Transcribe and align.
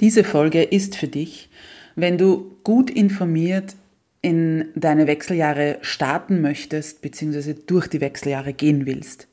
Diese 0.00 0.24
Folge 0.24 0.62
ist 0.62 0.96
für 0.96 1.08
dich, 1.08 1.50
wenn 1.94 2.16
du 2.16 2.56
gut 2.64 2.90
informiert 2.90 3.76
in 4.22 4.68
deine 4.74 5.06
Wechseljahre 5.06 5.78
starten 5.82 6.40
möchtest, 6.40 7.02
beziehungsweise 7.02 7.54
durch 7.54 7.86
die 7.86 8.00
Wechseljahre 8.00 8.54
gehen 8.54 8.86
willst. 8.86 9.28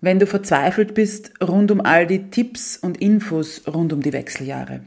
Wenn 0.00 0.18
du 0.18 0.26
verzweifelt 0.26 0.94
bist 0.94 1.32
rund 1.42 1.70
um 1.70 1.80
all 1.80 2.06
die 2.06 2.30
Tipps 2.30 2.76
und 2.76 3.00
Infos 3.00 3.62
rund 3.66 3.92
um 3.92 4.00
die 4.00 4.12
Wechseljahre. 4.12 4.80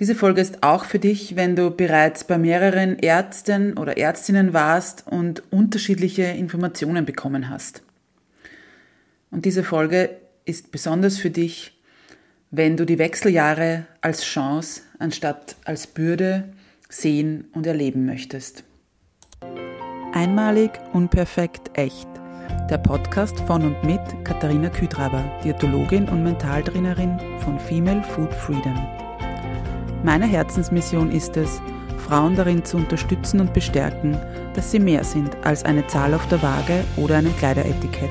Diese 0.00 0.14
Folge 0.14 0.40
ist 0.40 0.62
auch 0.62 0.84
für 0.84 0.98
dich, 0.98 1.36
wenn 1.36 1.56
du 1.56 1.70
bereits 1.70 2.24
bei 2.24 2.38
mehreren 2.38 2.98
Ärzten 2.98 3.76
oder 3.76 3.98
Ärztinnen 3.98 4.52
warst 4.52 5.06
und 5.06 5.42
unterschiedliche 5.50 6.22
Informationen 6.22 7.04
bekommen 7.04 7.48
hast. 7.48 7.82
Und 9.30 9.44
diese 9.44 9.64
Folge 9.64 10.10
ist 10.44 10.70
besonders 10.70 11.18
für 11.18 11.30
dich, 11.30 11.77
wenn 12.50 12.76
du 12.76 12.86
die 12.86 12.98
Wechseljahre 12.98 13.86
als 14.00 14.22
Chance 14.24 14.82
anstatt 14.98 15.56
als 15.64 15.86
Bürde 15.86 16.44
sehen 16.88 17.48
und 17.52 17.66
erleben 17.66 18.06
möchtest. 18.06 18.64
Einmalig, 20.14 20.70
unperfekt, 20.94 21.70
echt. 21.74 22.08
Der 22.70 22.78
Podcast 22.78 23.38
von 23.40 23.62
und 23.62 23.84
mit 23.84 24.00
Katharina 24.24 24.70
Küdraber, 24.70 25.22
Diätologin 25.44 26.08
und 26.08 26.22
Mentaltrainerin 26.22 27.18
von 27.40 27.58
Female 27.60 28.02
Food 28.02 28.32
Freedom. 28.32 28.76
Meine 30.02 30.26
Herzensmission 30.26 31.12
ist 31.12 31.36
es, 31.36 31.60
Frauen 31.98 32.36
darin 32.36 32.64
zu 32.64 32.78
unterstützen 32.78 33.40
und 33.40 33.52
bestärken, 33.52 34.16
dass 34.54 34.70
sie 34.70 34.78
mehr 34.78 35.04
sind 35.04 35.36
als 35.44 35.64
eine 35.64 35.86
Zahl 35.88 36.14
auf 36.14 36.26
der 36.28 36.42
Waage 36.42 36.84
oder 36.96 37.16
einem 37.16 37.36
Kleideretikett 37.36 38.10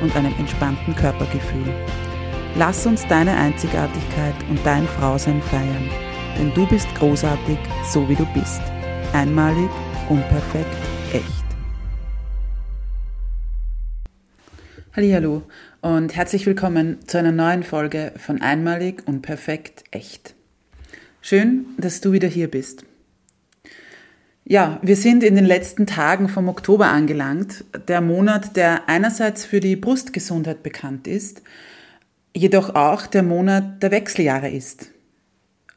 und 0.00 0.14
einem 0.16 0.34
entspannten 0.38 0.94
Körpergefühl. 0.94 1.74
Lass 2.56 2.86
uns 2.86 3.06
deine 3.06 3.36
Einzigartigkeit 3.36 4.34
und 4.48 4.58
dein 4.64 4.86
Frausein 4.86 5.42
feiern, 5.42 5.90
denn 6.38 6.52
du 6.54 6.66
bist 6.66 6.88
großartig, 6.94 7.58
so 7.92 8.08
wie 8.08 8.14
du 8.14 8.26
bist. 8.32 8.62
Einmalig, 9.12 9.70
unperfekt, 10.08 10.76
echt. 11.12 11.46
Hallo 14.94 15.42
und 15.82 16.16
herzlich 16.16 16.46
willkommen 16.46 17.06
zu 17.06 17.18
einer 17.18 17.32
neuen 17.32 17.62
Folge 17.62 18.12
von 18.16 18.40
Einmalig, 18.40 19.02
unperfekt, 19.06 19.84
echt. 19.90 20.34
Schön, 21.20 21.66
dass 21.76 22.00
du 22.00 22.12
wieder 22.12 22.28
hier 22.28 22.50
bist. 22.50 22.84
Ja, 24.48 24.78
wir 24.80 24.94
sind 24.94 25.24
in 25.24 25.34
den 25.34 25.44
letzten 25.44 25.88
Tagen 25.88 26.28
vom 26.28 26.48
Oktober 26.48 26.86
angelangt, 26.86 27.64
der 27.88 28.00
Monat, 28.00 28.54
der 28.54 28.88
einerseits 28.88 29.44
für 29.44 29.58
die 29.58 29.74
Brustgesundheit 29.74 30.62
bekannt 30.62 31.08
ist, 31.08 31.42
jedoch 32.32 32.76
auch 32.76 33.08
der 33.08 33.24
Monat 33.24 33.82
der 33.82 33.90
Wechseljahre 33.90 34.48
ist. 34.48 34.92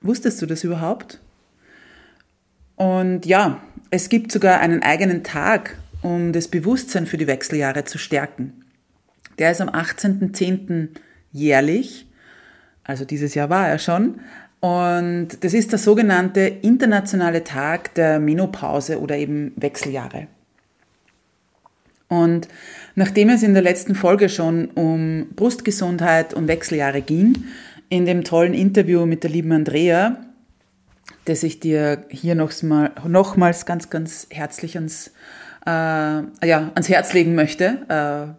Wusstest 0.02 0.40
du 0.40 0.46
das 0.46 0.64
überhaupt? 0.64 1.20
Und 2.76 3.26
ja, 3.26 3.60
es 3.90 4.08
gibt 4.08 4.32
sogar 4.32 4.60
einen 4.60 4.84
eigenen 4.84 5.24
Tag, 5.24 5.76
um 6.04 6.32
das 6.32 6.48
Bewusstsein 6.48 7.08
für 7.08 7.18
die 7.18 7.26
Wechseljahre 7.26 7.86
zu 7.86 7.98
stärken. 7.98 8.66
Der 9.40 9.50
ist 9.50 9.62
am 9.62 9.70
18.10. 9.70 10.90
jährlich, 11.32 12.06
also 12.84 13.04
dieses 13.04 13.34
Jahr 13.34 13.50
war 13.50 13.68
er 13.68 13.80
schon, 13.80 14.20
und 14.60 15.30
das 15.42 15.54
ist 15.54 15.72
der 15.72 15.80
sogenannte 15.80 16.42
internationale 16.42 17.44
Tag 17.44 17.94
der 17.96 18.20
Menopause 18.20 19.00
oder 19.00 19.16
eben 19.18 19.54
Wechseljahre. 19.56 20.28
Und 22.10 22.48
nachdem 22.96 23.30
es 23.30 23.44
in 23.44 23.54
der 23.54 23.64
letzten 23.64 23.96
Folge 23.96 24.30
schon 24.30 24.70
um 24.72 25.28
Brustgesundheit 25.36 26.34
und 26.34 26.48
Wechseljahre 26.48 27.02
ging, 27.02 27.46
in 27.88 28.06
dem 28.06 28.24
tollen 28.24 28.54
Interview 28.54 29.06
mit 29.06 29.24
der 29.24 29.30
lieben 29.30 29.52
Andrea, 29.52 30.18
das 31.26 31.44
ich 31.44 31.60
dir 31.60 32.06
hier 32.10 32.36
nochmals 32.36 33.66
ganz, 33.66 33.90
ganz 33.90 34.28
herzlich 34.32 34.76
ans, 34.76 35.12
äh, 35.66 35.70
ja, 35.70 36.72
ans 36.74 36.90
Herz 36.90 37.14
legen 37.14 37.36
möchte, 37.36 37.86
äh, 37.88 38.34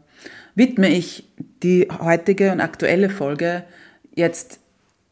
widme 0.54 0.88
ich 0.88 1.28
die 1.62 1.88
heutige 2.00 2.52
und 2.52 2.60
aktuelle 2.60 3.08
Folge 3.08 3.64
jetzt 4.14 4.59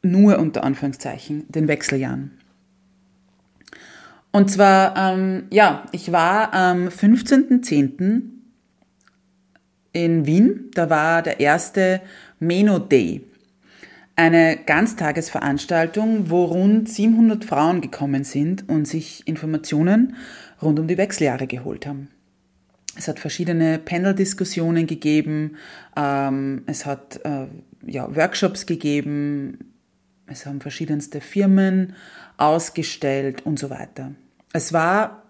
nur 0.02 0.38
unter 0.38 0.64
Anführungszeichen 0.64 1.44
den 1.48 1.68
Wechseljahren. 1.68 2.38
Und 4.30 4.50
zwar, 4.50 4.96
ähm, 4.96 5.44
ja, 5.50 5.86
ich 5.92 6.12
war 6.12 6.52
am 6.52 6.88
15.10. 6.88 8.22
in 9.92 10.26
Wien, 10.26 10.70
da 10.74 10.90
war 10.90 11.22
der 11.22 11.40
erste 11.40 12.00
Meno 12.38 12.78
Day, 12.78 13.22
eine 14.16 14.58
Ganztagesveranstaltung, 14.64 16.28
wo 16.28 16.44
rund 16.44 16.88
700 16.88 17.44
Frauen 17.44 17.80
gekommen 17.80 18.24
sind 18.24 18.68
und 18.68 18.86
sich 18.86 19.26
Informationen 19.26 20.16
rund 20.60 20.78
um 20.78 20.88
die 20.88 20.98
Wechseljahre 20.98 21.46
geholt 21.46 21.86
haben. 21.86 22.08
Es 22.96 23.06
hat 23.06 23.20
verschiedene 23.20 23.78
Panel-Diskussionen 23.78 24.86
gegeben, 24.88 25.56
ähm, 25.96 26.62
es 26.66 26.84
hat 26.84 27.20
äh, 27.24 27.46
ja, 27.86 28.14
Workshops 28.14 28.66
gegeben, 28.66 29.58
es 30.30 30.46
haben 30.46 30.60
verschiedenste 30.60 31.20
Firmen 31.20 31.94
ausgestellt 32.36 33.44
und 33.44 33.58
so 33.58 33.70
weiter. 33.70 34.12
Es 34.52 34.72
war 34.72 35.22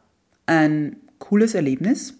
ein 0.47 0.97
cooles 1.19 1.54
Erlebnis, 1.54 2.14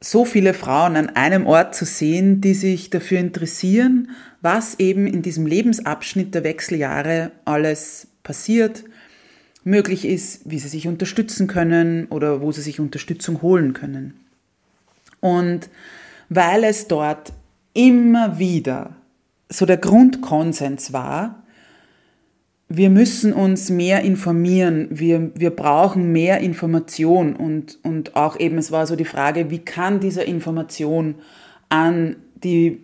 so 0.00 0.24
viele 0.24 0.52
Frauen 0.52 0.96
an 0.96 1.10
einem 1.10 1.46
Ort 1.46 1.74
zu 1.74 1.84
sehen, 1.84 2.40
die 2.40 2.54
sich 2.54 2.90
dafür 2.90 3.18
interessieren, 3.18 4.10
was 4.42 4.78
eben 4.78 5.06
in 5.06 5.22
diesem 5.22 5.46
Lebensabschnitt 5.46 6.34
der 6.34 6.44
Wechseljahre 6.44 7.32
alles 7.46 8.08
passiert, 8.22 8.84
möglich 9.64 10.04
ist, 10.04 10.42
wie 10.44 10.58
sie 10.58 10.68
sich 10.68 10.86
unterstützen 10.86 11.46
können 11.46 12.06
oder 12.06 12.42
wo 12.42 12.52
sie 12.52 12.60
sich 12.60 12.80
Unterstützung 12.80 13.40
holen 13.40 13.72
können. 13.72 14.14
Und 15.20 15.70
weil 16.28 16.64
es 16.64 16.86
dort 16.86 17.32
immer 17.72 18.38
wieder 18.38 18.94
so 19.56 19.66
der 19.66 19.76
Grundkonsens 19.76 20.92
war, 20.92 21.44
wir 22.68 22.90
müssen 22.90 23.32
uns 23.32 23.70
mehr 23.70 24.02
informieren, 24.02 24.88
wir, 24.90 25.30
wir 25.34 25.50
brauchen 25.50 26.12
mehr 26.12 26.40
Information. 26.40 27.36
Und, 27.36 27.78
und 27.82 28.16
auch 28.16 28.38
eben, 28.40 28.58
es 28.58 28.72
war 28.72 28.86
so 28.86 28.96
die 28.96 29.04
Frage, 29.04 29.50
wie 29.50 29.58
kann 29.58 30.00
diese 30.00 30.22
Information 30.22 31.16
an 31.68 32.16
die 32.42 32.80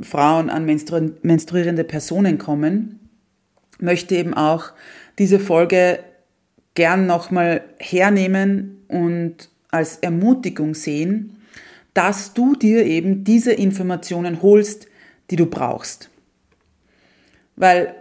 Frauen, 0.00 0.50
an 0.50 0.64
menstru 0.64 1.10
menstruierende 1.22 1.84
Personen 1.84 2.38
kommen, 2.38 3.00
möchte 3.80 4.16
eben 4.16 4.34
auch 4.34 4.72
diese 5.18 5.38
Folge 5.38 5.98
gern 6.74 7.06
nochmal 7.06 7.62
hernehmen 7.78 8.82
und 8.88 9.50
als 9.70 9.96
Ermutigung 9.98 10.74
sehen, 10.74 11.36
dass 11.92 12.34
du 12.34 12.56
dir 12.56 12.84
eben 12.84 13.24
diese 13.24 13.52
Informationen 13.52 14.42
holst, 14.42 14.88
die 15.30 15.36
du 15.36 15.46
brauchst. 15.46 16.10
Weil, 17.56 17.94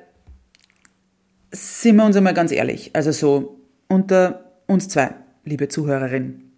sind 1.51 1.95
wir 1.97 2.05
uns 2.05 2.15
einmal 2.15 2.33
ganz 2.33 2.51
ehrlich, 2.51 2.91
also 2.93 3.11
so 3.11 3.59
unter 3.87 4.51
uns 4.67 4.89
zwei, 4.89 5.13
liebe 5.45 5.67
Zuhörerin, 5.67 6.51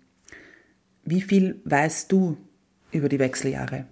wie 1.03 1.21
viel 1.21 1.61
weißt 1.65 2.11
du 2.11 2.37
über 2.91 3.09
die 3.09 3.19
Wechseljahre? 3.19 3.85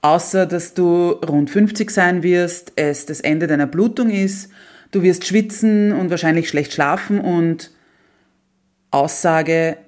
Außer, 0.00 0.46
dass 0.46 0.74
du 0.74 1.10
rund 1.10 1.50
50 1.50 1.90
sein 1.90 2.22
wirst, 2.22 2.72
es 2.76 3.06
das 3.06 3.20
Ende 3.20 3.46
deiner 3.46 3.66
Blutung 3.66 4.10
ist, 4.10 4.50
du 4.92 5.02
wirst 5.02 5.26
schwitzen 5.26 5.92
und 5.92 6.10
wahrscheinlich 6.10 6.48
schlecht 6.48 6.72
schlafen 6.72 7.20
und 7.20 7.72
Aussage, 8.90 9.78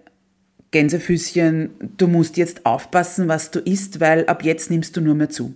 Gänsefüßchen, 0.70 1.70
du 1.96 2.08
musst 2.08 2.37
jetzt 2.37 2.67
aufpassen, 2.67 3.29
was 3.29 3.50
du 3.50 3.61
isst, 3.61 4.00
weil 4.00 4.26
ab 4.26 4.44
jetzt 4.44 4.70
nimmst 4.70 4.96
du 4.96 5.00
nur 5.00 5.14
mehr 5.14 5.31
zu. 5.31 5.55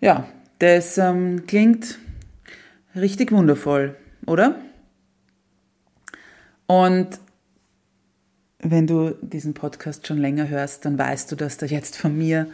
Ja, 0.00 0.28
das 0.58 0.98
ähm, 0.98 1.46
klingt 1.46 1.98
richtig 2.94 3.32
wundervoll, 3.32 3.96
oder? 4.26 4.56
Und 6.66 7.18
wenn 8.60 8.86
du 8.86 9.16
diesen 9.22 9.54
Podcast 9.54 10.06
schon 10.06 10.18
länger 10.18 10.48
hörst, 10.48 10.84
dann 10.84 10.98
weißt 10.98 11.30
du, 11.30 11.36
dass 11.36 11.56
da 11.56 11.66
jetzt 11.66 11.96
von 11.96 12.16
mir 12.16 12.48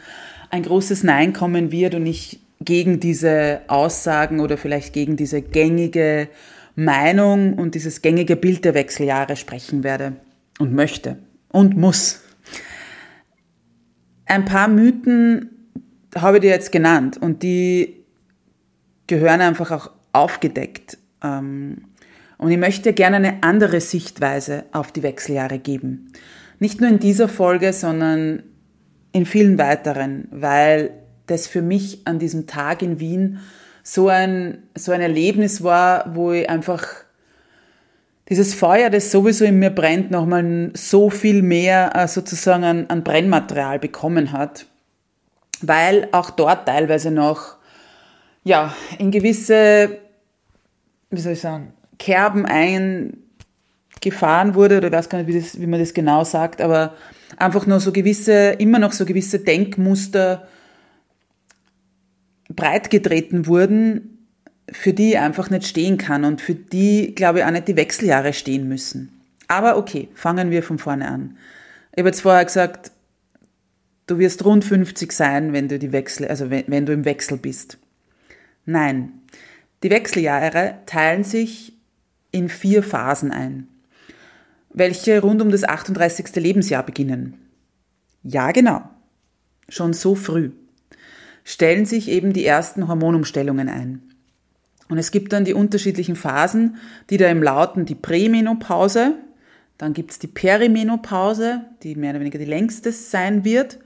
ein 0.51 0.63
großes 0.63 1.03
Nein 1.03 1.33
kommen 1.33 1.73
wird 1.73 1.95
und 1.95 2.07
ich 2.07 2.41
gegen 2.61 3.01
diese 3.01 3.61
Aussagen 3.67 4.41
oder 4.41 4.57
vielleicht 4.57 4.93
gegen 4.93 5.17
diese 5.17 5.43
gängige 5.43 6.29
Meinung 6.77 7.55
und 7.55 7.75
dieses 7.75 8.03
gängige 8.03 8.37
Bild 8.37 8.65
der 8.65 8.75
Wechseljahre 8.75 9.37
sprechen 9.37 9.83
werde 9.83 10.15
und 10.59 10.73
möchte 10.73 11.19
und 11.49 11.77
muss. 11.77 12.23
Ein 14.27 14.45
paar 14.45 14.69
Mythen 14.69 15.54
habe 16.17 16.39
ich 16.39 16.41
dir 16.43 16.51
jetzt 16.51 16.73
genannt 16.73 17.19
und 17.21 17.43
die 17.43 18.05
gehören 19.07 19.41
einfach 19.41 19.71
auch 19.71 19.91
aufgedeckt. 20.13 20.99
Ähm, 21.23 21.85
und 22.39 22.51
ich 22.51 22.59
möchte 22.59 22.93
gerne 22.93 23.17
eine 23.17 23.43
andere 23.43 23.81
Sichtweise 23.81 24.65
auf 24.73 24.93
die 24.93 25.03
Wechseljahre 25.03 25.59
geben. 25.59 26.13
Nicht 26.59 26.81
nur 26.81 26.91
in 26.91 26.99
dieser 26.99 27.29
Folge, 27.29 27.73
sondern 27.73 28.43
in 29.13 29.27
vielen 29.27 29.59
weiteren, 29.59 30.29
weil 30.31 30.91
das 31.27 31.47
für 31.47 31.63
mich 31.63 32.07
an 32.07 32.19
diesem 32.19 32.47
Tag 32.47 32.83
in 32.83 33.01
Wien 33.01 33.39
so 33.83 34.09
ein, 34.09 34.59
so 34.75 34.93
ein 34.93 35.01
Erlebnis 35.01 35.63
war, 35.63 36.15
wo 36.15 36.33
ich 36.33 36.49
einfach 36.49 36.87
dieses 38.29 38.55
Feuer, 38.55 38.91
das 38.91 39.11
sowieso 39.11 39.45
in 39.45 39.59
mir 39.59 39.71
brennt, 39.71 40.11
nochmal 40.11 40.71
so 40.75 41.11
viel 41.11 41.43
mehr 41.43 41.95
äh, 41.95 42.09
sozusagen 42.09 42.65
an, 42.65 42.87
an 42.89 43.05
Brennmaterial 43.05 43.79
bekommen 43.79 44.33
hat, 44.33 44.67
weil 45.69 46.09
auch 46.13 46.31
dort 46.31 46.67
teilweise 46.67 47.11
noch 47.11 47.57
ja, 48.45 48.75
in 48.99 49.11
gewisse, 49.11 49.99
wie 51.11 51.21
soll 51.21 51.33
ich 51.33 51.41
sagen, 51.41 51.73
Kerben 51.99 52.47
eingefahren 52.47 54.55
wurde, 54.55 54.79
oder 54.79 54.89
ich 54.89 54.93
weiß 54.93 55.09
gar 55.09 55.19
nicht, 55.19 55.29
wie, 55.29 55.41
das, 55.41 55.61
wie 55.61 55.67
man 55.67 55.81
das 55.81 55.95
genau 55.95 56.25
sagt, 56.25 56.61
aber 56.61 56.95
einfach 57.39 57.67
nur 57.67 57.81
so 57.81 57.93
gewisse, 57.93 58.51
immer 58.59 58.79
noch 58.79 58.93
so 58.93 59.07
gewisse 59.07 59.39
Denkmuster 59.39 60.47
breitgetreten 62.51 63.47
wurden, 63.47 64.27
für 64.71 64.93
die 64.93 65.11
ich 65.11 65.19
einfach 65.19 65.51
nicht 65.51 65.67
stehen 65.67 65.99
kann 65.99 66.25
und 66.25 66.41
für 66.41 66.55
die, 66.55 67.15
glaube 67.15 67.41
ich, 67.41 67.45
auch 67.45 67.51
nicht 67.51 67.69
die 67.69 67.77
Wechseljahre 67.77 68.33
stehen 68.33 68.69
müssen. 68.69 69.11
Aber 69.49 69.77
okay, 69.77 70.09
fangen 70.15 70.51
wir 70.51 70.63
von 70.63 70.79
vorne 70.79 71.09
an. 71.09 71.37
Ich 71.93 71.99
habe 71.99 72.09
jetzt 72.09 72.23
vorher 72.23 72.45
gesagt, 72.45 72.91
du 74.07 74.19
wirst 74.19 74.45
rund 74.45 74.65
50 74.65 75.13
sein, 75.13 75.53
wenn 75.53 75.69
du 75.69 75.79
die 75.79 75.93
Wechsel, 75.93 76.29
also 76.29 76.51
wenn, 76.51 76.65
wenn 76.69 76.87
du 76.87 76.93
im 76.93 77.05
Wechsel 77.05 77.39
bist. 77.39 77.79
Nein, 78.67 79.13
die 79.83 79.91
Wechseljahre 79.91 80.79
teilen 80.87 81.25
sich 81.25 81.75
in 82.31 82.49
vier 82.49 82.83
Phasen 82.83 83.31
ein, 83.31 83.69
welche 84.71 85.21
rund 85.21 85.43
um 85.43 85.51
das 85.51 85.65
38. 85.65 86.35
Lebensjahr 86.37 86.85
beginnen. 86.85 87.35
Ja, 88.23 88.51
genau. 88.53 88.83
Schon 89.69 89.93
so 89.93 90.15
früh 90.15 90.51
stellen 91.45 91.85
sich 91.85 92.09
eben 92.09 92.33
die 92.33 92.45
ersten 92.45 92.89
Hormonumstellungen 92.89 93.69
ein. 93.69 94.03
Und 94.89 94.99
es 94.99 95.11
gibt 95.11 95.33
dann 95.33 95.45
die 95.45 95.55
unterschiedlichen 95.55 96.17
Phasen, 96.17 96.77
die 97.11 97.19
da 97.19 97.29
im 97.29 97.43
lauten 97.43 97.85
die 97.85 97.95
Prämenopause, 97.95 99.15
dann 99.79 99.93
gibt's 99.93 100.19
die 100.19 100.27
Perimenopause, 100.27 101.65
die 101.83 101.95
mehr 101.97 102.11
oder 102.11 102.21
weniger 102.21 102.39
die 102.39 102.45
längste 102.45 102.93
sein 102.93 103.45
wird, 103.45 103.79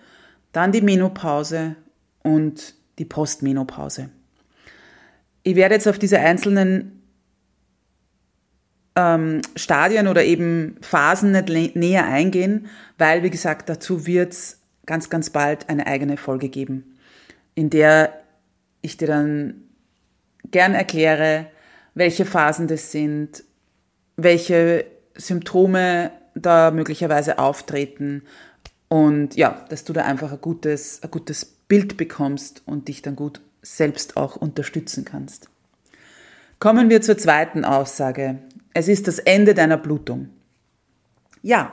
dann 0.52 0.72
die 0.72 0.80
Menopause 0.80 1.76
und 2.22 2.74
die 2.98 3.04
Postmenopause. 3.04 4.10
Ich 5.42 5.56
werde 5.56 5.74
jetzt 5.74 5.88
auf 5.88 5.98
diese 5.98 6.18
einzelnen 6.18 7.02
ähm, 8.96 9.42
Stadien 9.56 10.08
oder 10.08 10.24
eben 10.24 10.76
Phasen 10.80 11.32
nicht 11.32 11.76
näher 11.76 12.06
eingehen, 12.06 12.66
weil, 12.98 13.22
wie 13.22 13.30
gesagt, 13.30 13.68
dazu 13.68 14.06
wird 14.06 14.32
es 14.32 14.60
ganz, 14.86 15.10
ganz 15.10 15.30
bald 15.30 15.68
eine 15.68 15.86
eigene 15.86 16.16
Folge 16.16 16.48
geben, 16.48 16.98
in 17.54 17.70
der 17.70 18.12
ich 18.82 18.96
dir 18.96 19.08
dann 19.08 19.62
gern 20.50 20.74
erkläre, 20.74 21.46
welche 21.94 22.24
Phasen 22.24 22.66
das 22.66 22.90
sind, 22.90 23.44
welche 24.16 24.86
Symptome 25.14 26.10
da 26.34 26.70
möglicherweise 26.70 27.38
auftreten 27.38 28.22
und 28.88 29.36
ja, 29.36 29.64
dass 29.68 29.84
du 29.84 29.92
da 29.92 30.04
einfach 30.04 30.32
ein 30.32 30.40
gutes, 30.40 31.02
ein 31.02 31.10
gutes 31.10 31.44
Bild 31.44 31.96
bekommst 31.96 32.62
und 32.66 32.88
dich 32.88 33.02
dann 33.02 33.16
gut 33.16 33.40
selbst 33.62 34.16
auch 34.16 34.36
unterstützen 34.36 35.04
kannst. 35.04 35.48
Kommen 36.58 36.90
wir 36.90 37.02
zur 37.02 37.18
zweiten 37.18 37.64
Aussage. 37.64 38.38
Es 38.74 38.88
ist 38.88 39.06
das 39.06 39.18
Ende 39.18 39.54
deiner 39.54 39.76
Blutung. 39.76 40.30
Ja, 41.42 41.72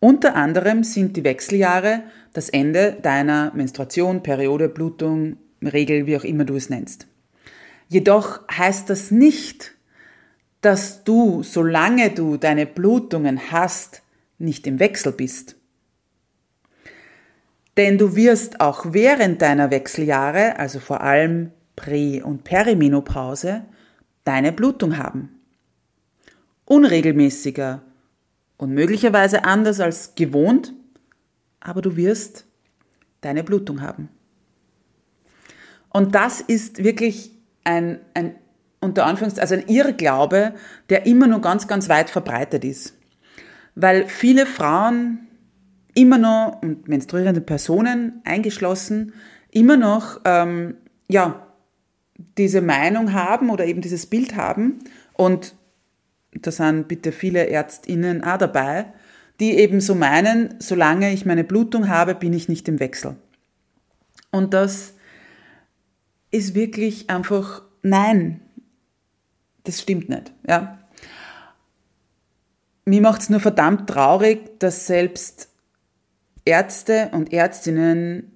unter 0.00 0.34
anderem 0.34 0.82
sind 0.82 1.16
die 1.16 1.24
Wechseljahre 1.24 2.02
das 2.32 2.48
Ende 2.48 2.96
deiner 3.02 3.52
Menstruation, 3.54 4.22
Periode, 4.22 4.68
Blutung, 4.68 5.36
Regel, 5.62 6.06
wie 6.06 6.16
auch 6.16 6.24
immer 6.24 6.44
du 6.44 6.56
es 6.56 6.70
nennst. 6.70 7.06
Jedoch 7.88 8.40
heißt 8.48 8.88
das 8.88 9.10
nicht, 9.10 9.72
dass 10.60 11.04
du, 11.04 11.42
solange 11.42 12.10
du 12.10 12.36
deine 12.36 12.66
Blutungen 12.66 13.50
hast, 13.50 14.02
nicht 14.38 14.66
im 14.66 14.78
Wechsel 14.78 15.12
bist. 15.12 15.56
Denn 17.80 17.96
du 17.96 18.14
wirst 18.14 18.60
auch 18.60 18.92
während 18.92 19.40
deiner 19.40 19.70
Wechseljahre, 19.70 20.58
also 20.58 20.80
vor 20.80 21.00
allem 21.00 21.50
Prä- 21.76 22.20
und 22.20 22.44
Perimenopause, 22.44 23.62
deine 24.24 24.52
Blutung 24.52 24.98
haben. 24.98 25.40
Unregelmäßiger 26.66 27.80
und 28.58 28.74
möglicherweise 28.74 29.46
anders 29.46 29.80
als 29.80 30.14
gewohnt, 30.14 30.74
aber 31.58 31.80
du 31.80 31.96
wirst 31.96 32.44
deine 33.22 33.44
Blutung 33.44 33.80
haben. 33.80 34.10
Und 35.88 36.14
das 36.14 36.42
ist 36.42 36.84
wirklich 36.84 37.30
ein, 37.64 37.98
ein 38.12 38.34
unter 38.80 39.06
Anführungszeichen, 39.06 39.40
also 39.40 39.54
ein 39.54 39.74
Irrglaube, 39.74 40.52
der 40.90 41.06
immer 41.06 41.26
nur 41.26 41.40
ganz, 41.40 41.66
ganz 41.66 41.88
weit 41.88 42.10
verbreitet 42.10 42.62
ist. 42.62 42.94
Weil 43.74 44.06
viele 44.06 44.44
Frauen 44.44 45.29
immer 45.94 46.18
noch, 46.18 46.62
und 46.62 46.88
menstruierende 46.88 47.40
Personen 47.40 48.20
eingeschlossen, 48.24 49.12
immer 49.50 49.76
noch, 49.76 50.20
ähm, 50.24 50.76
ja, 51.08 51.46
diese 52.36 52.60
Meinung 52.60 53.12
haben 53.12 53.50
oder 53.50 53.64
eben 53.66 53.80
dieses 53.80 54.06
Bild 54.06 54.36
haben 54.36 54.78
und 55.14 55.54
da 56.32 56.50
sind 56.50 56.86
bitte 56.88 57.12
viele 57.12 57.48
Ärztinnen 57.48 58.22
auch 58.22 58.38
dabei, 58.38 58.92
die 59.40 59.58
eben 59.58 59.80
so 59.80 59.94
meinen, 59.94 60.54
solange 60.60 61.12
ich 61.12 61.26
meine 61.26 61.44
Blutung 61.44 61.88
habe, 61.88 62.14
bin 62.14 62.32
ich 62.32 62.48
nicht 62.48 62.68
im 62.68 62.78
Wechsel. 62.78 63.16
Und 64.30 64.54
das 64.54 64.94
ist 66.30 66.54
wirklich 66.54 67.10
einfach, 67.10 67.62
nein, 67.82 68.40
das 69.64 69.80
stimmt 69.80 70.08
nicht. 70.08 70.32
Ja. 70.46 70.78
Mir 72.84 73.00
macht 73.00 73.22
es 73.22 73.30
nur 73.30 73.40
verdammt 73.40 73.88
traurig, 73.88 74.58
dass 74.58 74.86
selbst 74.86 75.49
Ärzte 76.44 77.10
und 77.12 77.32
Ärztinnen, 77.32 78.32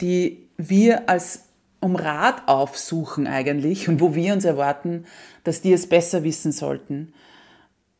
die 0.00 0.48
wir 0.56 1.08
als 1.08 1.44
um 1.80 1.96
Rat 1.96 2.48
aufsuchen 2.48 3.26
eigentlich 3.26 3.88
und 3.88 4.00
wo 4.00 4.14
wir 4.14 4.32
uns 4.32 4.44
erwarten, 4.44 5.04
dass 5.44 5.60
die 5.60 5.72
es 5.72 5.86
besser 5.86 6.24
wissen 6.24 6.50
sollten, 6.50 7.12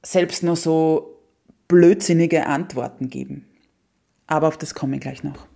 selbst 0.02 0.42
nur 0.42 0.56
so 0.56 1.20
blödsinnige 1.68 2.46
Antworten 2.46 3.10
geben. 3.10 3.46
Aber 4.26 4.48
auf 4.48 4.56
das 4.56 4.74
komme 4.74 4.96
ich 4.96 5.02
gleich 5.02 5.22
noch. 5.22 5.46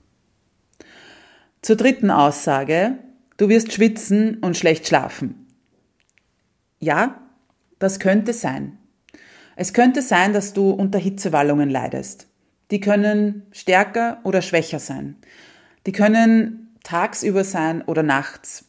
Zur 1.63 1.77
dritten 1.77 2.11
Aussage, 2.11 2.99
du 3.37 3.49
wirst 3.49 3.73
schwitzen 3.73 4.39
und 4.39 4.57
schlecht 4.57 4.87
schlafen. 4.87 5.47
Ja, 6.81 7.21
das 7.79 7.99
könnte 7.99 8.33
sein. 8.33 8.79
Es 9.57 9.73
könnte 9.73 10.03
sein, 10.03 10.33
dass 10.33 10.53
du 10.53 10.71
unter 10.71 10.99
Hitzewallungen 10.99 11.71
leidest. 11.71 12.28
Die 12.71 12.81
können 12.81 13.47
stärker 13.53 14.21
oder 14.25 14.43
schwächer 14.43 14.79
sein. 14.79 15.17
Die 15.87 15.93
können 15.93 16.77
tagsüber 16.83 17.45
sein 17.45 17.83
oder 17.83 18.03
nachts 18.03 18.67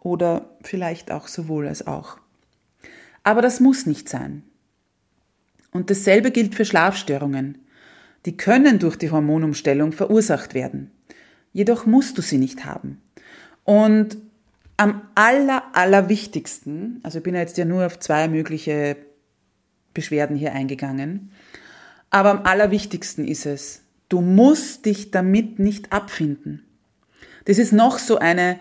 oder 0.00 0.56
vielleicht 0.62 1.10
auch 1.10 1.28
sowohl 1.28 1.68
als 1.68 1.86
auch. 1.86 2.18
Aber 3.22 3.42
das 3.42 3.60
muss 3.60 3.86
nicht 3.86 4.08
sein. 4.08 4.42
Und 5.72 5.90
dasselbe 5.90 6.30
gilt 6.30 6.54
für 6.54 6.64
Schlafstörungen. 6.64 7.58
Die 8.24 8.36
können 8.36 8.78
durch 8.78 8.96
die 8.96 9.10
Hormonumstellung 9.10 9.92
verursacht 9.92 10.54
werden. 10.54 10.90
Jedoch 11.52 11.86
musst 11.86 12.18
du 12.18 12.22
sie 12.22 12.38
nicht 12.38 12.64
haben. 12.64 13.00
Und 13.64 14.16
am 14.76 15.02
aller, 15.14 15.64
aller 15.74 16.08
wichtigsten, 16.08 17.00
also 17.02 17.18
ich 17.18 17.24
bin 17.24 17.34
jetzt 17.34 17.56
ja 17.56 17.64
nur 17.64 17.86
auf 17.86 17.98
zwei 17.98 18.28
mögliche 18.28 18.96
Beschwerden 19.94 20.36
hier 20.36 20.52
eingegangen, 20.52 21.30
aber 22.16 22.30
am 22.30 22.42
allerwichtigsten 22.44 23.26
ist 23.26 23.44
es, 23.44 23.82
du 24.08 24.20
musst 24.20 24.86
dich 24.86 25.10
damit 25.10 25.58
nicht 25.58 25.92
abfinden. 25.92 26.64
Das 27.44 27.58
ist 27.58 27.72
noch 27.72 27.98
so 27.98 28.18
eine 28.18 28.58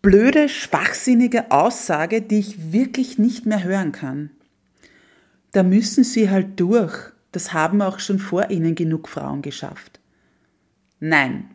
blöde, 0.00 0.48
schwachsinnige 0.48 1.50
Aussage, 1.50 2.22
die 2.22 2.38
ich 2.38 2.72
wirklich 2.72 3.18
nicht 3.18 3.46
mehr 3.46 3.62
hören 3.62 3.92
kann. 3.92 4.30
Da 5.52 5.62
müssen 5.62 6.02
Sie 6.02 6.30
halt 6.30 6.58
durch. 6.58 6.94
Das 7.30 7.52
haben 7.52 7.82
auch 7.82 7.98
schon 7.98 8.18
vor 8.18 8.50
Ihnen 8.50 8.74
genug 8.74 9.08
Frauen 9.08 9.42
geschafft. 9.42 10.00
Nein, 10.98 11.50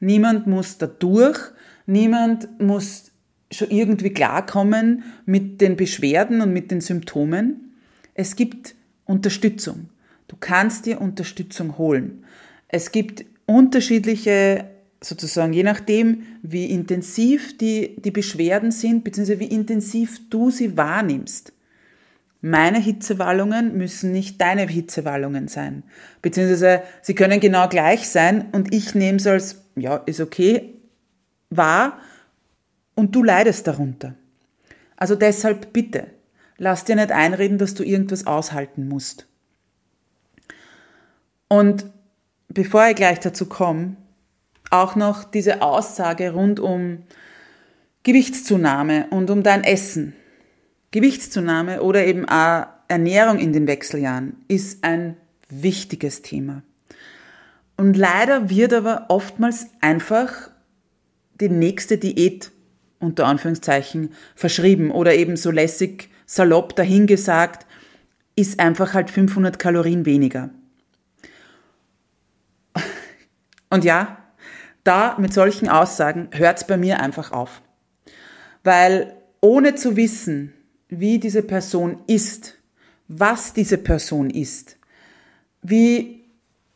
niemand 0.00 0.46
muss 0.46 0.76
da 0.76 0.86
durch, 0.86 1.52
Niemand 1.86 2.60
muss 2.60 3.10
schon 3.50 3.70
irgendwie 3.70 4.10
klarkommen 4.10 5.04
mit 5.26 5.60
den 5.60 5.76
Beschwerden 5.76 6.40
und 6.40 6.52
mit 6.52 6.70
den 6.70 6.80
Symptomen. 6.80 7.74
Es 8.14 8.36
gibt 8.36 8.74
Unterstützung. 9.04 9.88
Du 10.32 10.38
kannst 10.40 10.86
dir 10.86 10.98
Unterstützung 11.02 11.76
holen. 11.76 12.24
Es 12.66 12.90
gibt 12.90 13.26
unterschiedliche, 13.44 14.64
sozusagen, 15.02 15.52
je 15.52 15.62
nachdem, 15.62 16.22
wie 16.40 16.70
intensiv 16.70 17.58
die, 17.58 18.00
die 18.00 18.10
Beschwerden 18.10 18.70
sind, 18.70 19.04
beziehungsweise 19.04 19.40
wie 19.40 19.54
intensiv 19.54 20.30
du 20.30 20.50
sie 20.50 20.78
wahrnimmst. 20.78 21.52
Meine 22.40 22.78
Hitzewallungen 22.78 23.76
müssen 23.76 24.10
nicht 24.10 24.40
deine 24.40 24.66
Hitzewallungen 24.66 25.48
sein. 25.48 25.82
Beziehungsweise 26.22 26.82
sie 27.02 27.14
können 27.14 27.38
genau 27.38 27.68
gleich 27.68 28.08
sein 28.08 28.46
und 28.52 28.72
ich 28.72 28.94
nehme 28.94 29.18
es 29.18 29.26
als, 29.26 29.62
ja, 29.76 29.96
ist 29.96 30.20
okay, 30.20 30.76
wahr 31.50 31.98
und 32.94 33.14
du 33.14 33.22
leidest 33.22 33.66
darunter. 33.66 34.14
Also 34.96 35.14
deshalb 35.14 35.74
bitte, 35.74 36.06
lass 36.56 36.86
dir 36.86 36.96
nicht 36.96 37.12
einreden, 37.12 37.58
dass 37.58 37.74
du 37.74 37.84
irgendwas 37.84 38.26
aushalten 38.26 38.88
musst. 38.88 39.26
Und 41.52 41.84
bevor 42.48 42.88
ich 42.88 42.96
gleich 42.96 43.20
dazu 43.20 43.44
komme, 43.44 43.96
auch 44.70 44.96
noch 44.96 45.22
diese 45.22 45.60
Aussage 45.60 46.32
rund 46.32 46.58
um 46.60 47.02
Gewichtszunahme 48.04 49.08
und 49.10 49.28
um 49.28 49.42
dein 49.42 49.62
Essen. 49.62 50.14
Gewichtszunahme 50.92 51.82
oder 51.82 52.06
eben 52.06 52.26
auch 52.26 52.68
Ernährung 52.88 53.38
in 53.38 53.52
den 53.52 53.66
Wechseljahren 53.66 54.36
ist 54.48 54.82
ein 54.82 55.18
wichtiges 55.50 56.22
Thema. 56.22 56.62
Und 57.76 57.98
leider 57.98 58.48
wird 58.48 58.72
aber 58.72 59.04
oftmals 59.08 59.66
einfach 59.82 60.48
die 61.38 61.50
nächste 61.50 61.98
Diät 61.98 62.50
unter 62.98 63.26
Anführungszeichen 63.26 64.14
verschrieben 64.34 64.90
oder 64.90 65.14
eben 65.14 65.36
so 65.36 65.50
lässig 65.50 66.08
salopp 66.24 66.76
dahingesagt, 66.76 67.66
ist 68.36 68.58
einfach 68.58 68.94
halt 68.94 69.10
500 69.10 69.58
Kalorien 69.58 70.06
weniger. 70.06 70.48
Und 73.72 73.84
ja, 73.84 74.18
da 74.84 75.16
mit 75.18 75.32
solchen 75.32 75.66
Aussagen 75.66 76.28
hört 76.32 76.58
es 76.58 76.66
bei 76.66 76.76
mir 76.76 77.00
einfach 77.00 77.32
auf. 77.32 77.62
Weil 78.64 79.16
ohne 79.40 79.76
zu 79.76 79.96
wissen, 79.96 80.52
wie 80.88 81.18
diese 81.18 81.42
Person 81.42 82.00
ist, 82.06 82.58
was 83.08 83.54
diese 83.54 83.78
Person 83.78 84.28
ist, 84.28 84.76
wie 85.62 86.26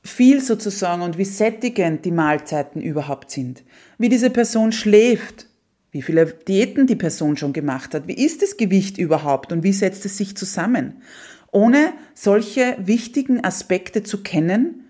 viel 0.02 0.40
sozusagen 0.40 1.02
und 1.02 1.18
wie 1.18 1.26
sättigend 1.26 2.06
die 2.06 2.12
Mahlzeiten 2.12 2.80
überhaupt 2.80 3.30
sind, 3.30 3.62
wie 3.98 4.08
diese 4.08 4.30
Person 4.30 4.72
schläft, 4.72 5.48
wie 5.90 6.00
viele 6.00 6.24
Diäten 6.24 6.86
die 6.86 6.96
Person 6.96 7.36
schon 7.36 7.52
gemacht 7.52 7.92
hat, 7.92 8.08
wie 8.08 8.24
ist 8.24 8.40
das 8.40 8.56
Gewicht 8.56 8.96
überhaupt 8.96 9.52
und 9.52 9.62
wie 9.62 9.74
setzt 9.74 10.06
es 10.06 10.16
sich 10.16 10.34
zusammen. 10.34 11.02
Ohne 11.52 11.92
solche 12.14 12.78
wichtigen 12.78 13.44
Aspekte 13.44 14.02
zu 14.02 14.22
kennen, 14.22 14.84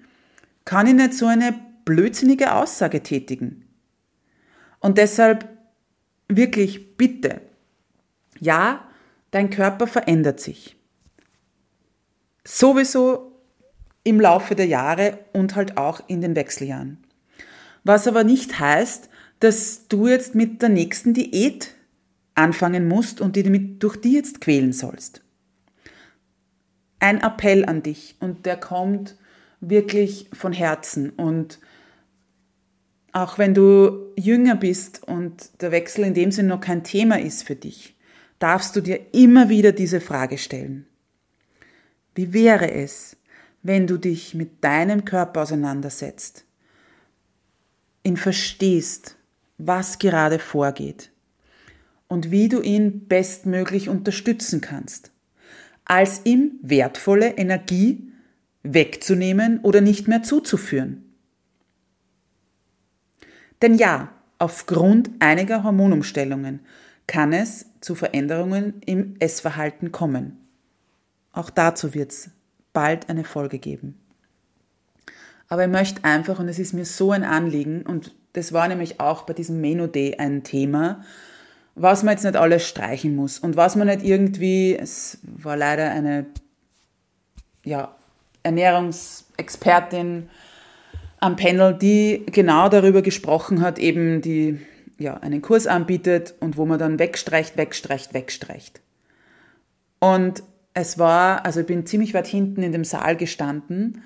kann 0.65 0.87
ich 0.87 0.95
nicht 0.95 1.15
so 1.15 1.27
eine 1.27 1.66
blödsinnige 1.87 2.53
Aussage 2.53 3.03
tätigen. 3.03 3.65
Und 4.81 4.99
deshalb 4.99 5.49
wirklich 6.29 6.99
bitte, 6.99 7.41
ja, 8.39 8.87
dein 9.31 9.49
Körper 9.49 9.87
verändert 9.87 10.41
sich. 10.41 10.77
Sowieso 12.45 13.33
im 14.05 14.21
Laufe 14.21 14.55
der 14.55 14.67
Jahre 14.67 15.21
und 15.33 15.57
halt 15.57 15.79
auch 15.79 16.01
in 16.07 16.21
den 16.21 16.37
Wechseljahren. 16.37 16.99
Was 17.83 18.07
aber 18.07 18.25
nicht 18.25 18.61
heißt, 18.61 19.09
dass 19.41 19.89
du 19.89 20.07
jetzt 20.07 20.35
mit 20.35 20.63
der 20.63 20.69
nächsten 20.69 21.15
Diät 21.15 21.75
anfangen 22.35 22.89
musst 22.89 23.21
und 23.21 23.37
die 23.37 23.43
damit 23.43 23.83
durch 23.83 23.97
die 23.97 24.13
jetzt 24.13 24.41
quälen 24.41 24.73
sollst. 24.73 25.23
Ein 26.99 27.21
Appell 27.21 27.65
an 27.65 27.83
dich 27.83 28.17
und 28.21 28.47
der 28.47 28.57
kommt 28.57 29.17
wirklich 29.61 30.29
von 30.33 30.53
Herzen 30.53 31.11
und 31.11 31.59
auch 33.17 33.39
wenn 33.39 33.55
du 33.55 34.13
jünger 34.19 34.57
bist 34.57 35.03
und 35.05 35.63
der 35.63 35.71
Wechsel 35.71 36.05
in 36.05 36.13
dem 36.13 36.31
Sinne 36.31 36.49
noch 36.49 36.61
kein 36.61 36.85
Thema 36.85 37.19
ist 37.19 37.45
für 37.45 37.57
dich, 37.57 37.97
darfst 38.39 38.77
du 38.77 38.83
dir 38.83 39.01
immer 39.15 39.49
wieder 39.49 39.73
diese 39.73 40.03
Frage 40.03 40.37
stellen. 40.37 40.85
Wie 42.15 42.35
wäre 42.35 42.71
es, 42.71 43.17
wenn 43.63 43.87
du 43.87 43.97
dich 43.97 44.35
mit 44.35 44.63
deinem 44.63 45.07
Körper 45.07 45.41
auseinandersetzt, 45.41 46.45
ihn 48.03 48.19
verstehst, 48.19 49.17
was 49.57 49.99
gerade 49.99 50.39
vorgeht 50.39 51.11
und 52.09 52.31
wie 52.31 52.51
du 52.51 52.61
ihn 52.61 53.09
bestmöglich 53.09 53.89
unterstützen 53.89 54.61
kannst, 54.61 55.11
als 55.87 56.21
ihm 56.25 56.59
wertvolle 56.61 57.39
Energie 57.39 58.13
wegzunehmen 58.63 59.61
oder 59.63 59.81
nicht 59.81 60.07
mehr 60.07 60.23
zuzuführen. 60.23 61.06
Denn 63.63 63.77
ja, 63.77 64.09
aufgrund 64.39 65.11
einiger 65.19 65.63
Hormonumstellungen 65.63 66.61
kann 67.07 67.33
es 67.33 67.67
zu 67.81 67.95
Veränderungen 67.95 68.81
im 68.85 69.17
Essverhalten 69.19 69.93
kommen. 69.93 70.39
Auch 71.33 71.51
dazu 71.51 71.95
wird 71.95 72.13
es 72.13 72.31
bald 72.73 73.09
eine 73.09 73.25
Folge 73.25 73.59
geben. 73.59 74.01
Aber 75.49 75.65
ich 75.65 75.71
möchte 75.71 76.05
einfach, 76.05 76.39
und 76.39 76.49
es 76.49 76.59
ist 76.59 76.73
mir 76.73 76.85
so 76.85 77.13
ein 77.13 77.25
Anliegen, 77.25 77.83
und 77.83 78.15
das 78.33 78.53
war 78.53 78.69
nämlich 78.69 79.01
auch 79.01 79.23
bei 79.23 79.33
diesem 79.33 79.61
Menu 79.61 79.87
Day 79.87 80.17
ein 80.19 80.43
Thema, 80.43 81.05
was 81.75 82.03
man 82.03 82.13
jetzt 82.13 82.25
nicht 82.25 82.37
alles 82.37 82.67
streichen 82.67 83.15
muss 83.15 83.39
und 83.39 83.57
was 83.57 83.77
man 83.77 83.87
nicht 83.87 84.03
irgendwie, 84.03 84.77
es 84.77 85.19
war 85.23 85.57
leider 85.57 85.91
eine 85.91 86.27
ja, 87.65 87.95
Ernährungsexpertin 88.43 90.29
am 91.19 91.37
Panel, 91.37 91.75
die 91.75 92.25
genau 92.27 92.69
darüber 92.69 93.03
gesprochen 93.03 93.61
hat, 93.61 93.79
eben 93.79 94.21
die 94.21 94.61
ja, 94.99 95.15
einen 95.19 95.43
Kurs 95.43 95.67
anbietet 95.67 96.35
und 96.41 96.57
wo 96.57 96.65
man 96.67 96.79
dann 96.79 96.99
wegstreicht, 96.99 97.57
wegstreicht, 97.57 98.15
wegstreicht. 98.15 98.81
Und 99.99 100.43
es 100.75 100.99
war, 100.99 101.45
also 101.45 101.61
ich 101.61 101.67
bin 101.67 101.87
ziemlich 101.87 102.15
weit 102.15 102.27
hinten 102.27 102.63
in 102.63 102.73
dem 102.73 102.85
Saal 102.85 103.17
gestanden, 103.17 104.03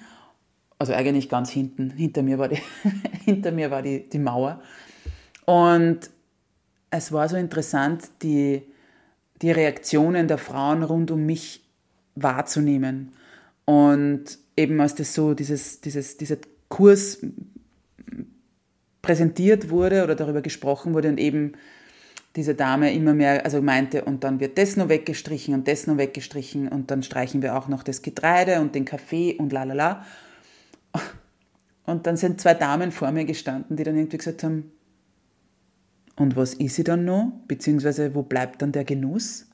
also 0.78 0.94
eigentlich 0.94 1.28
ganz 1.28 1.50
hinten, 1.50 1.90
hinter 1.90 2.22
mir 2.22 2.38
war 2.38 2.48
die, 2.48 2.58
hinter 3.24 3.52
mir 3.52 3.70
war 3.70 3.82
die, 3.82 4.08
die 4.08 4.18
Mauer. 4.18 4.62
Und 5.44 6.10
es 6.90 7.12
war 7.12 7.28
so 7.28 7.36
interessant, 7.36 8.08
die, 8.22 8.62
die 9.42 9.50
Reaktionen 9.50 10.26
der 10.26 10.38
Frauen 10.38 10.82
rund 10.82 11.10
um 11.10 11.26
mich 11.26 11.62
wahrzunehmen. 12.14 13.12
Und 13.64 14.38
eben 14.56 14.80
als 14.80 14.94
das 14.94 15.14
so, 15.14 15.34
dieses, 15.34 15.80
dieses, 15.80 16.16
dieser 16.16 16.36
Kurs 16.70 17.18
präsentiert 19.02 19.68
wurde 19.68 20.02
oder 20.04 20.14
darüber 20.14 20.40
gesprochen 20.40 20.94
wurde 20.94 21.10
und 21.10 21.18
eben 21.18 21.52
diese 22.36 22.54
Dame 22.54 22.94
immer 22.94 23.12
mehr, 23.12 23.44
also 23.44 23.60
meinte, 23.60 24.04
und 24.04 24.24
dann 24.24 24.40
wird 24.40 24.56
das 24.56 24.76
noch 24.76 24.88
weggestrichen 24.88 25.52
und 25.52 25.66
das 25.66 25.86
noch 25.86 25.98
weggestrichen 25.98 26.68
und 26.68 26.90
dann 26.90 27.02
streichen 27.02 27.42
wir 27.42 27.56
auch 27.58 27.68
noch 27.68 27.82
das 27.82 28.02
Getreide 28.02 28.60
und 28.60 28.74
den 28.74 28.84
Kaffee 28.84 29.34
und 29.36 29.52
la 29.52 29.64
la 29.64 29.74
la. 29.74 30.06
Und 31.86 32.06
dann 32.06 32.16
sind 32.16 32.40
zwei 32.40 32.54
Damen 32.54 32.92
vor 32.92 33.10
mir 33.10 33.24
gestanden, 33.24 33.76
die 33.76 33.82
dann 33.82 33.96
irgendwie 33.96 34.18
gesagt 34.18 34.44
haben, 34.44 34.70
und 36.16 36.36
was 36.36 36.54
ist 36.54 36.76
sie 36.76 36.84
dann 36.84 37.04
noch? 37.04 37.32
Beziehungsweise 37.48 38.14
wo 38.14 38.22
bleibt 38.22 38.62
dann 38.62 38.72
der 38.72 38.84
Genuss? 38.84 39.46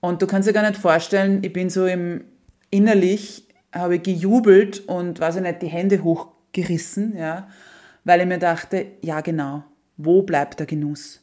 Und 0.00 0.22
du 0.22 0.26
kannst 0.26 0.48
dir 0.48 0.52
gar 0.52 0.68
nicht 0.68 0.80
vorstellen, 0.80 1.42
ich 1.42 1.52
bin 1.52 1.70
so 1.70 1.86
im 1.86 2.22
innerlich, 2.70 3.48
habe 3.72 3.98
gejubelt 3.98 4.80
und, 4.88 5.20
weiß 5.20 5.36
ich 5.36 5.42
nicht, 5.42 5.62
die 5.62 5.68
Hände 5.68 6.02
hochgerissen, 6.02 7.16
ja, 7.16 7.48
weil 8.04 8.20
ich 8.20 8.26
mir 8.26 8.38
dachte, 8.38 8.86
ja 9.02 9.20
genau, 9.20 9.64
wo 9.96 10.22
bleibt 10.22 10.58
der 10.58 10.66
Genuss? 10.66 11.22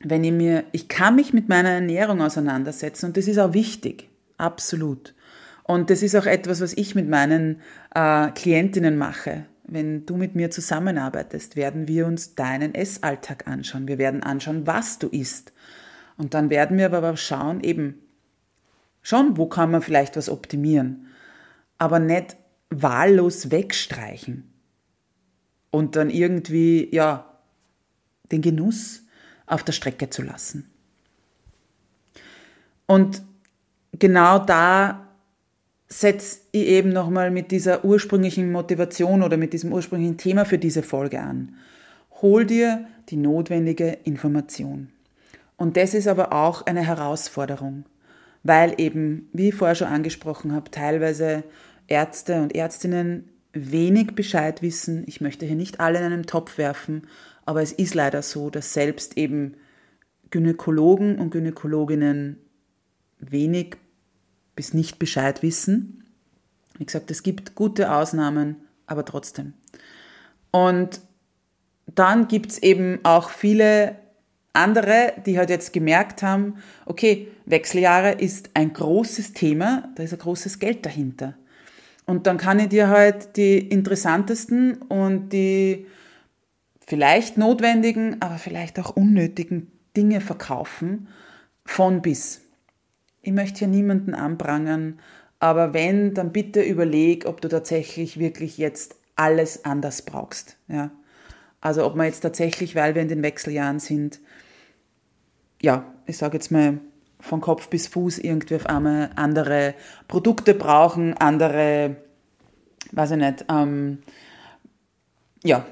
Wenn 0.00 0.24
ich 0.24 0.32
mir, 0.32 0.64
ich 0.72 0.88
kann 0.88 1.16
mich 1.16 1.32
mit 1.32 1.48
meiner 1.48 1.70
Ernährung 1.70 2.20
auseinandersetzen 2.20 3.06
und 3.06 3.16
das 3.16 3.28
ist 3.28 3.38
auch 3.38 3.54
wichtig, 3.54 4.08
absolut. 4.36 5.14
Und 5.62 5.88
das 5.88 6.02
ist 6.02 6.14
auch 6.14 6.26
etwas, 6.26 6.60
was 6.60 6.74
ich 6.74 6.94
mit 6.94 7.08
meinen 7.08 7.60
äh, 7.94 8.30
Klientinnen 8.32 8.98
mache. 8.98 9.46
Wenn 9.66 10.04
du 10.04 10.16
mit 10.16 10.34
mir 10.34 10.50
zusammenarbeitest, 10.50 11.56
werden 11.56 11.88
wir 11.88 12.06
uns 12.06 12.34
deinen 12.34 12.74
Essalltag 12.74 13.48
anschauen. 13.48 13.88
Wir 13.88 13.96
werden 13.96 14.22
anschauen, 14.22 14.66
was 14.66 14.98
du 14.98 15.08
isst. 15.08 15.54
Und 16.18 16.34
dann 16.34 16.50
werden 16.50 16.76
wir 16.76 16.92
aber 16.92 17.16
schauen, 17.16 17.62
eben 17.62 18.03
schon, 19.04 19.36
wo 19.36 19.46
kann 19.46 19.70
man 19.70 19.82
vielleicht 19.82 20.16
was 20.16 20.28
optimieren, 20.28 21.06
aber 21.78 22.00
nicht 22.00 22.36
wahllos 22.70 23.52
wegstreichen 23.52 24.52
und 25.70 25.94
dann 25.94 26.10
irgendwie, 26.10 26.88
ja, 26.92 27.38
den 28.32 28.42
Genuss 28.42 29.02
auf 29.46 29.62
der 29.62 29.72
Strecke 29.72 30.10
zu 30.10 30.22
lassen. 30.22 30.68
Und 32.86 33.22
genau 33.92 34.38
da 34.38 35.08
setze 35.88 36.40
ich 36.52 36.66
eben 36.66 36.90
nochmal 36.90 37.30
mit 37.30 37.50
dieser 37.50 37.84
ursprünglichen 37.84 38.50
Motivation 38.50 39.22
oder 39.22 39.36
mit 39.36 39.52
diesem 39.52 39.72
ursprünglichen 39.72 40.18
Thema 40.18 40.44
für 40.44 40.58
diese 40.58 40.82
Folge 40.82 41.20
an. 41.20 41.56
hol 42.22 42.46
dir 42.46 42.86
die 43.08 43.16
notwendige 43.16 43.98
Information. 44.04 44.88
Und 45.56 45.76
das 45.76 45.92
ist 45.92 46.08
aber 46.08 46.32
auch 46.32 46.64
eine 46.64 46.80
Herausforderung, 46.80 47.84
weil 48.44 48.74
eben, 48.78 49.28
wie 49.32 49.48
ich 49.48 49.54
vorher 49.54 49.74
schon 49.74 49.88
angesprochen 49.88 50.52
habe, 50.52 50.70
teilweise 50.70 51.42
Ärzte 51.88 52.40
und 52.40 52.54
Ärztinnen 52.54 53.30
wenig 53.52 54.14
Bescheid 54.14 54.62
wissen. 54.62 55.04
Ich 55.06 55.20
möchte 55.20 55.46
hier 55.46 55.56
nicht 55.56 55.80
alle 55.80 55.98
in 55.98 56.04
einen 56.04 56.26
Topf 56.26 56.58
werfen, 56.58 57.06
aber 57.46 57.62
es 57.62 57.72
ist 57.72 57.94
leider 57.94 58.22
so, 58.22 58.50
dass 58.50 58.72
selbst 58.72 59.16
eben 59.16 59.56
Gynäkologen 60.30 61.18
und 61.18 61.30
Gynäkologinnen 61.30 62.38
wenig 63.18 63.76
bis 64.54 64.74
nicht 64.74 64.98
Bescheid 64.98 65.42
wissen. 65.42 66.04
Wie 66.78 66.84
gesagt, 66.84 67.10
es 67.10 67.22
gibt 67.22 67.54
gute 67.54 67.92
Ausnahmen, 67.92 68.56
aber 68.86 69.04
trotzdem. 69.04 69.54
Und 70.50 71.00
dann 71.86 72.28
gibt 72.28 72.52
es 72.52 72.58
eben 72.62 72.98
auch 73.04 73.30
viele 73.30 73.96
andere, 74.54 75.12
die 75.26 75.36
halt 75.38 75.50
jetzt 75.50 75.72
gemerkt 75.72 76.22
haben, 76.22 76.54
okay, 76.86 77.28
Wechseljahre 77.44 78.12
ist 78.12 78.50
ein 78.54 78.72
großes 78.72 79.34
Thema, 79.34 79.90
da 79.96 80.02
ist 80.02 80.12
ein 80.12 80.18
großes 80.18 80.58
Geld 80.58 80.86
dahinter. 80.86 81.34
Und 82.06 82.26
dann 82.26 82.38
kann 82.38 82.58
ich 82.58 82.68
dir 82.68 82.88
halt 82.88 83.36
die 83.36 83.58
interessantesten 83.58 84.76
und 84.76 85.30
die 85.30 85.86
vielleicht 86.86 87.36
notwendigen, 87.36 88.20
aber 88.20 88.36
vielleicht 88.36 88.78
auch 88.78 88.94
unnötigen 88.94 89.72
Dinge 89.96 90.20
verkaufen, 90.20 91.08
von 91.64 92.02
bis. 92.02 92.42
Ich 93.22 93.32
möchte 93.32 93.60
hier 93.60 93.68
niemanden 93.68 94.14
anprangern, 94.14 94.98
aber 95.40 95.74
wenn, 95.74 96.14
dann 96.14 96.32
bitte 96.32 96.62
überleg, 96.62 97.26
ob 97.26 97.40
du 97.40 97.48
tatsächlich 97.48 98.18
wirklich 98.18 98.58
jetzt 98.58 98.96
alles 99.16 99.64
anders 99.64 100.02
brauchst. 100.02 100.56
Ja? 100.68 100.90
Also 101.60 101.86
ob 101.86 101.96
man 101.96 102.06
jetzt 102.06 102.20
tatsächlich, 102.20 102.74
weil 102.74 102.94
wir 102.94 103.02
in 103.02 103.08
den 103.08 103.22
Wechseljahren 103.22 103.80
sind, 103.80 104.20
ja, 105.64 105.84
ich 106.06 106.18
sage 106.18 106.36
jetzt 106.36 106.50
mal, 106.50 106.78
von 107.20 107.40
Kopf 107.40 107.68
bis 107.68 107.86
Fuß 107.86 108.18
irgendwie 108.18 108.56
auf 108.56 108.66
einmal 108.66 109.10
andere 109.16 109.74
Produkte 110.08 110.52
brauchen, 110.52 111.14
andere, 111.14 111.96
weiß 112.92 113.12
ich 113.12 113.16
nicht, 113.16 113.46
ähm, 113.48 113.98
ja, 115.42 115.64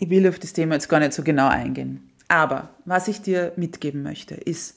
ich 0.00 0.10
will 0.10 0.28
auf 0.28 0.40
das 0.40 0.52
Thema 0.52 0.74
jetzt 0.74 0.88
gar 0.88 0.98
nicht 0.98 1.12
so 1.12 1.22
genau 1.22 1.46
eingehen. 1.46 2.10
Aber 2.26 2.70
was 2.84 3.06
ich 3.06 3.22
dir 3.22 3.52
mitgeben 3.54 4.02
möchte, 4.02 4.34
ist, 4.34 4.76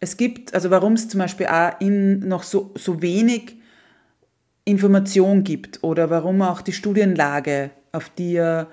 es 0.00 0.16
gibt, 0.16 0.54
also 0.54 0.70
warum 0.70 0.94
es 0.94 1.08
zum 1.08 1.18
Beispiel 1.18 1.46
auch 1.46 1.78
in 1.80 2.20
noch 2.20 2.42
so, 2.42 2.72
so 2.74 3.02
wenig 3.02 3.56
Information 4.64 5.44
gibt 5.44 5.84
oder 5.84 6.08
warum 6.08 6.40
auch 6.40 6.62
die 6.62 6.72
Studienlage, 6.72 7.70
auf 7.92 8.08
die 8.08 8.64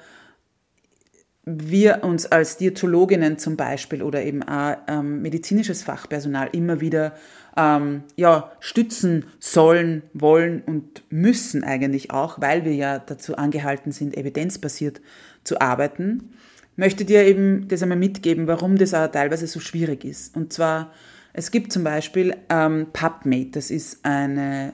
wir 1.45 2.03
uns 2.03 2.25
als 2.25 2.57
Diätologinnen 2.57 3.37
zum 3.37 3.57
Beispiel 3.57 4.01
oder 4.01 4.23
eben 4.23 4.43
auch 4.43 4.77
ähm, 4.87 5.21
medizinisches 5.21 5.83
Fachpersonal 5.83 6.49
immer 6.53 6.79
wieder 6.79 7.13
ähm, 7.57 8.03
ja, 8.15 8.51
stützen 8.61 9.25
sollen, 9.39 10.03
wollen 10.13 10.61
und 10.61 11.03
müssen 11.09 11.63
eigentlich 11.63 12.11
auch, 12.11 12.39
weil 12.39 12.63
wir 12.63 12.73
ja 12.73 12.99
dazu 12.99 13.35
angehalten 13.35 13.91
sind, 13.91 14.15
evidenzbasiert 14.15 15.01
zu 15.43 15.59
arbeiten, 15.59 16.29
möchte 16.77 17.03
dir 17.03 17.25
eben 17.25 17.67
das 17.67 17.83
einmal 17.83 17.97
mitgeben, 17.97 18.47
warum 18.47 18.77
das 18.77 18.93
auch 18.93 19.07
teilweise 19.07 19.47
so 19.47 19.59
schwierig 19.59 20.05
ist. 20.05 20.35
Und 20.37 20.53
zwar, 20.53 20.93
es 21.33 21.51
gibt 21.51 21.73
zum 21.73 21.83
Beispiel 21.83 22.35
ähm, 22.49 22.87
PubMed, 22.93 23.55
das 23.55 23.69
ist 23.69 24.05
eine 24.05 24.73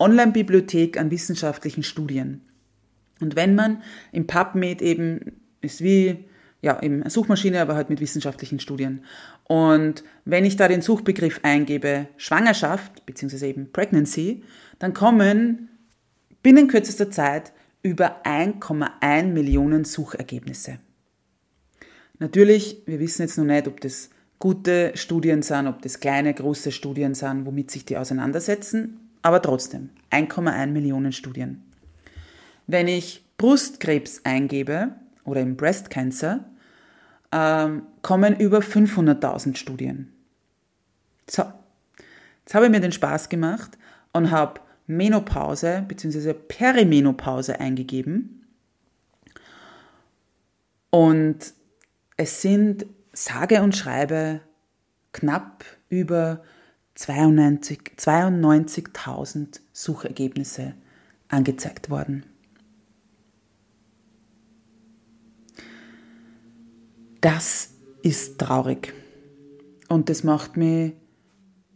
Online-Bibliothek 0.00 0.98
an 0.98 1.10
wissenschaftlichen 1.12 1.84
Studien. 1.84 2.40
Und 3.20 3.36
wenn 3.36 3.54
man 3.54 3.82
im 4.12 4.26
PubMed 4.26 4.82
eben 4.82 5.39
ist 5.60 5.82
wie 5.82 6.24
ja, 6.62 6.82
eben 6.82 7.00
eine 7.00 7.10
Suchmaschine, 7.10 7.60
aber 7.60 7.74
halt 7.74 7.90
mit 7.90 8.00
wissenschaftlichen 8.00 8.60
Studien. 8.60 9.04
Und 9.44 10.04
wenn 10.24 10.44
ich 10.44 10.56
da 10.56 10.68
den 10.68 10.82
Suchbegriff 10.82 11.40
eingebe 11.42 12.08
Schwangerschaft, 12.16 13.06
beziehungsweise 13.06 13.46
eben 13.46 13.72
Pregnancy, 13.72 14.44
dann 14.78 14.92
kommen 14.92 15.68
binnen 16.42 16.68
kürzester 16.68 17.10
Zeit 17.10 17.52
über 17.82 18.24
1,1 18.26 19.24
Millionen 19.28 19.84
Suchergebnisse. 19.84 20.78
Natürlich, 22.18 22.82
wir 22.86 23.00
wissen 23.00 23.22
jetzt 23.22 23.38
noch 23.38 23.44
nicht, 23.44 23.66
ob 23.66 23.80
das 23.80 24.10
gute 24.38 24.92
Studien 24.94 25.42
sind, 25.42 25.66
ob 25.66 25.80
das 25.80 26.00
kleine, 26.00 26.34
große 26.34 26.72
Studien 26.72 27.14
sind, 27.14 27.46
womit 27.46 27.70
sich 27.70 27.86
die 27.86 27.96
auseinandersetzen, 27.96 29.10
aber 29.22 29.40
trotzdem, 29.40 29.90
1,1 30.10 30.66
Millionen 30.68 31.12
Studien. 31.12 31.62
Wenn 32.66 32.88
ich 32.88 33.24
Brustkrebs 33.38 34.20
eingebe, 34.24 34.94
oder 35.24 35.40
im 35.40 35.56
Breast 35.56 35.90
Cancer, 35.90 36.44
ähm, 37.32 37.82
kommen 38.02 38.38
über 38.38 38.58
500.000 38.58 39.56
Studien. 39.56 40.12
So, 41.28 41.44
jetzt 42.40 42.54
habe 42.54 42.66
ich 42.66 42.70
mir 42.70 42.80
den 42.80 42.92
Spaß 42.92 43.28
gemacht 43.28 43.78
und 44.12 44.30
habe 44.30 44.60
Menopause 44.86 45.84
bzw. 45.86 46.34
Perimenopause 46.34 47.60
eingegeben. 47.60 48.44
Und 50.90 51.54
es 52.16 52.42
sind 52.42 52.86
sage 53.12 53.62
und 53.62 53.76
schreibe 53.76 54.40
knapp 55.12 55.64
über 55.88 56.42
92.000 56.96 57.96
92 57.96 58.88
Suchergebnisse 59.72 60.74
angezeigt 61.28 61.90
worden. 61.90 62.24
Das 67.20 67.74
ist 68.02 68.38
traurig. 68.38 68.94
Und 69.88 70.08
das 70.08 70.24
macht 70.24 70.56
mich 70.56 70.94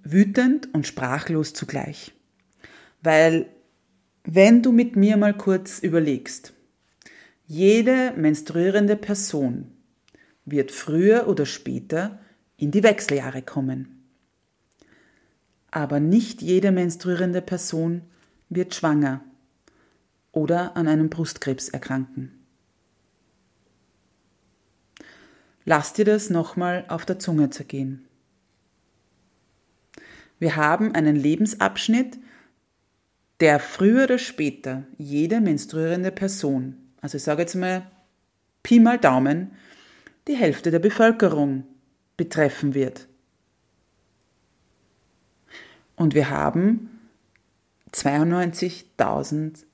wütend 0.02 0.72
und 0.72 0.86
sprachlos 0.86 1.52
zugleich. 1.52 2.12
Weil 3.02 3.46
wenn 4.24 4.62
du 4.62 4.72
mit 4.72 4.96
mir 4.96 5.18
mal 5.18 5.36
kurz 5.36 5.80
überlegst, 5.80 6.54
jede 7.46 8.14
menstruierende 8.16 8.96
Person 8.96 9.70
wird 10.46 10.70
früher 10.70 11.28
oder 11.28 11.44
später 11.44 12.20
in 12.56 12.70
die 12.70 12.82
Wechseljahre 12.82 13.42
kommen. 13.42 14.06
Aber 15.70 16.00
nicht 16.00 16.40
jede 16.40 16.72
menstruierende 16.72 17.42
Person 17.42 18.02
wird 18.48 18.74
schwanger 18.74 19.22
oder 20.32 20.76
an 20.76 20.88
einem 20.88 21.10
Brustkrebs 21.10 21.68
erkranken. 21.68 22.43
Lass 25.64 25.92
dir 25.92 26.04
das 26.04 26.30
nochmal 26.30 26.84
auf 26.88 27.04
der 27.04 27.18
Zunge 27.18 27.50
zergehen. 27.50 28.06
Wir 30.38 30.56
haben 30.56 30.94
einen 30.94 31.16
Lebensabschnitt, 31.16 32.18
der 33.40 33.58
früher 33.58 34.04
oder 34.04 34.18
später 34.18 34.84
jede 34.98 35.40
menstruierende 35.40 36.12
Person, 36.12 36.76
also 37.00 37.16
ich 37.16 37.22
sage 37.22 37.42
jetzt 37.42 37.54
mal 37.54 37.90
Pi 38.62 38.80
mal 38.80 38.98
Daumen, 38.98 39.52
die 40.28 40.36
Hälfte 40.36 40.70
der 40.70 40.78
Bevölkerung 40.78 41.64
betreffen 42.16 42.74
wird. 42.74 43.08
Und 45.96 46.14
wir 46.14 46.30
haben 46.30 46.90
92.000 47.92 49.64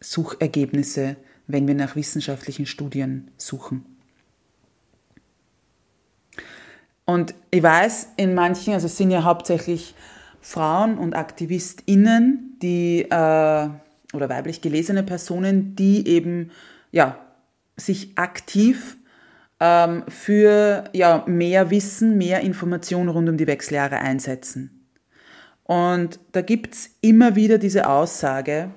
Suchergebnisse, 0.00 1.16
wenn 1.46 1.66
wir 1.66 1.74
nach 1.74 1.96
wissenschaftlichen 1.96 2.66
Studien 2.66 3.30
suchen. 3.36 3.97
Und 7.08 7.34
ich 7.50 7.62
weiß, 7.62 8.08
in 8.18 8.34
manchen, 8.34 8.74
also 8.74 8.84
es 8.84 8.98
sind 8.98 9.10
ja 9.10 9.24
hauptsächlich 9.24 9.94
Frauen 10.42 10.98
und 10.98 11.16
AktivistInnen, 11.16 12.58
die, 12.60 13.00
äh, 13.00 13.68
oder 14.12 14.28
weiblich 14.28 14.60
gelesene 14.60 15.02
Personen, 15.02 15.74
die 15.74 16.06
eben, 16.06 16.50
ja, 16.92 17.18
sich 17.78 18.18
aktiv 18.18 18.98
ähm, 19.58 20.04
für 20.08 20.84
ja, 20.92 21.24
mehr 21.26 21.70
Wissen, 21.70 22.18
mehr 22.18 22.40
Informationen 22.40 23.08
rund 23.08 23.30
um 23.30 23.38
die 23.38 23.46
Wechseljahre 23.46 23.96
einsetzen. 24.00 24.86
Und 25.64 26.20
da 26.32 26.42
gibt's 26.42 26.90
immer 27.00 27.36
wieder 27.36 27.56
diese 27.56 27.88
Aussage, 27.88 28.68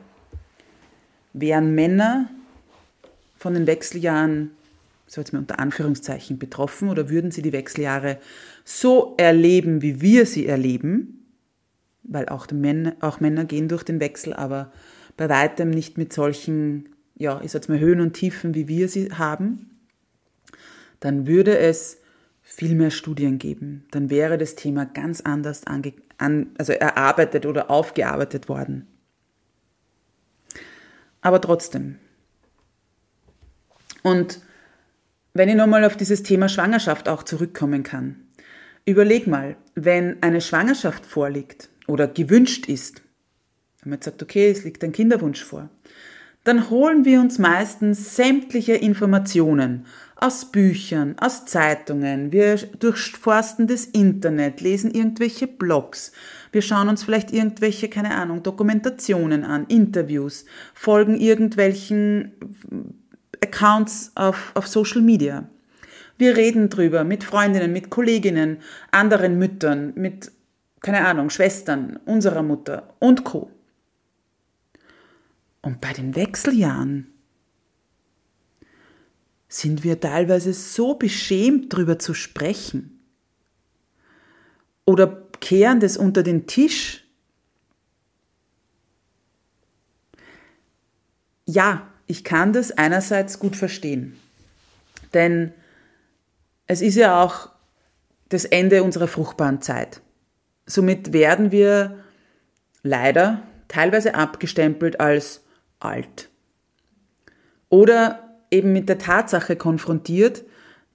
wären 1.33 1.75
Männer 1.75 2.29
von 3.37 3.55
den 3.55 3.67
Wechseljahren 3.67 4.51
so 5.11 5.19
jetzt 5.19 5.33
mal 5.33 5.39
unter 5.39 5.59
Anführungszeichen 5.59 6.39
betroffen 6.39 6.87
oder 6.87 7.09
würden 7.09 7.31
sie 7.31 7.41
die 7.41 7.51
Wechseljahre 7.51 8.17
so 8.63 9.13
erleben, 9.17 9.81
wie 9.81 9.99
wir 9.99 10.25
sie 10.25 10.47
erleben, 10.47 11.25
weil 12.03 12.29
auch, 12.29 12.49
Männer, 12.49 12.95
auch 13.01 13.19
Männer 13.19 13.43
gehen 13.43 13.67
durch 13.67 13.83
den 13.83 13.99
Wechsel, 13.99 14.31
aber 14.31 14.71
bei 15.17 15.27
weitem 15.27 15.69
nicht 15.69 15.97
mit 15.97 16.13
solchen, 16.13 16.95
ja, 17.17 17.41
ich 17.43 17.51
sag 17.51 17.67
mal 17.67 17.77
Höhen 17.77 17.99
und 17.99 18.13
Tiefen, 18.13 18.55
wie 18.55 18.69
wir 18.69 18.87
sie 18.87 19.11
haben, 19.11 19.71
dann 21.01 21.27
würde 21.27 21.57
es 21.57 21.97
viel 22.41 22.75
mehr 22.75 22.91
Studien 22.91 23.37
geben. 23.37 23.83
Dann 23.91 24.09
wäre 24.09 24.37
das 24.37 24.55
Thema 24.55 24.85
ganz 24.85 25.19
anders 25.19 25.67
ange, 25.67 25.91
an, 26.19 26.51
also 26.57 26.71
erarbeitet 26.71 27.45
oder 27.45 27.69
aufgearbeitet 27.69 28.47
worden. 28.47 28.87
Aber 31.19 31.41
trotzdem. 31.41 31.97
Und 34.03 34.39
wenn 35.33 35.49
ich 35.49 35.55
nochmal 35.55 35.85
auf 35.85 35.97
dieses 35.97 36.23
Thema 36.23 36.49
Schwangerschaft 36.49 37.07
auch 37.07 37.23
zurückkommen 37.23 37.83
kann. 37.83 38.15
Überleg 38.85 39.27
mal, 39.27 39.55
wenn 39.75 40.21
eine 40.21 40.41
Schwangerschaft 40.41 41.05
vorliegt 41.05 41.69
oder 41.87 42.07
gewünscht 42.07 42.67
ist, 42.67 43.01
wenn 43.81 43.91
man 43.91 43.97
jetzt 43.97 44.05
sagt, 44.05 44.21
okay, 44.21 44.49
es 44.49 44.63
liegt 44.63 44.83
ein 44.83 44.91
Kinderwunsch 44.91 45.43
vor, 45.43 45.69
dann 46.43 46.71
holen 46.71 47.05
wir 47.05 47.19
uns 47.19 47.37
meistens 47.37 48.15
sämtliche 48.15 48.73
Informationen 48.73 49.85
aus 50.15 50.51
Büchern, 50.51 51.15
aus 51.19 51.45
Zeitungen, 51.45 52.31
wir 52.31 52.55
durchforsten 52.55 53.67
das 53.67 53.85
Internet, 53.85 54.61
lesen 54.61 54.91
irgendwelche 54.91 55.47
Blogs, 55.47 56.11
wir 56.51 56.61
schauen 56.61 56.89
uns 56.89 57.03
vielleicht 57.03 57.31
irgendwelche, 57.31 57.89
keine 57.89 58.15
Ahnung, 58.15 58.43
Dokumentationen 58.43 59.43
an, 59.43 59.65
Interviews, 59.67 60.45
folgen 60.73 61.19
irgendwelchen 61.19 62.33
Accounts 63.43 64.11
auf, 64.15 64.51
auf 64.55 64.67
Social 64.67 65.01
Media. 65.01 65.47
Wir 66.17 66.37
reden 66.37 66.69
drüber 66.69 67.03
mit 67.03 67.23
Freundinnen, 67.23 67.73
mit 67.73 67.89
Kolleginnen, 67.89 68.61
anderen 68.91 69.39
Müttern, 69.39 69.93
mit, 69.95 70.31
keine 70.79 71.05
Ahnung, 71.05 71.29
Schwestern, 71.29 71.97
unserer 72.05 72.43
Mutter 72.43 72.93
und 72.99 73.23
Co. 73.23 73.51
Und 75.61 75.81
bei 75.81 75.93
den 75.93 76.15
Wechseljahren 76.15 77.07
sind 79.47 79.83
wir 79.83 79.99
teilweise 79.99 80.53
so 80.53 80.95
beschämt 80.95 81.73
drüber 81.73 81.99
zu 81.99 82.13
sprechen 82.13 82.99
oder 84.85 85.27
kehren 85.39 85.79
das 85.79 85.97
unter 85.97 86.23
den 86.23 86.47
Tisch. 86.47 87.03
Ja, 91.45 91.90
ich 92.11 92.25
kann 92.25 92.51
das 92.51 92.73
einerseits 92.73 93.39
gut 93.39 93.55
verstehen, 93.55 94.19
denn 95.13 95.53
es 96.67 96.81
ist 96.81 96.95
ja 96.95 97.23
auch 97.23 97.47
das 98.27 98.43
Ende 98.43 98.83
unserer 98.83 99.07
fruchtbaren 99.07 99.61
Zeit. 99.61 100.01
Somit 100.65 101.13
werden 101.13 101.53
wir 101.53 102.03
leider 102.83 103.43
teilweise 103.69 104.13
abgestempelt 104.13 104.99
als 104.99 105.39
alt. 105.79 106.27
Oder 107.69 108.41
eben 108.51 108.73
mit 108.73 108.89
der 108.89 108.97
Tatsache 108.97 109.55
konfrontiert, 109.55 110.43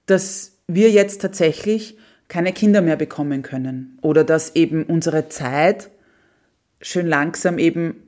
dass 0.05 0.59
wir 0.67 0.91
jetzt 0.91 1.23
tatsächlich 1.23 1.97
keine 2.27 2.53
Kinder 2.53 2.81
mehr 2.81 2.95
bekommen 2.95 3.41
können 3.41 3.97
oder 4.03 4.23
dass 4.23 4.55
eben 4.55 4.83
unsere 4.83 5.29
Zeit 5.29 5.89
schön 6.79 7.07
langsam 7.07 7.57
eben 7.57 8.06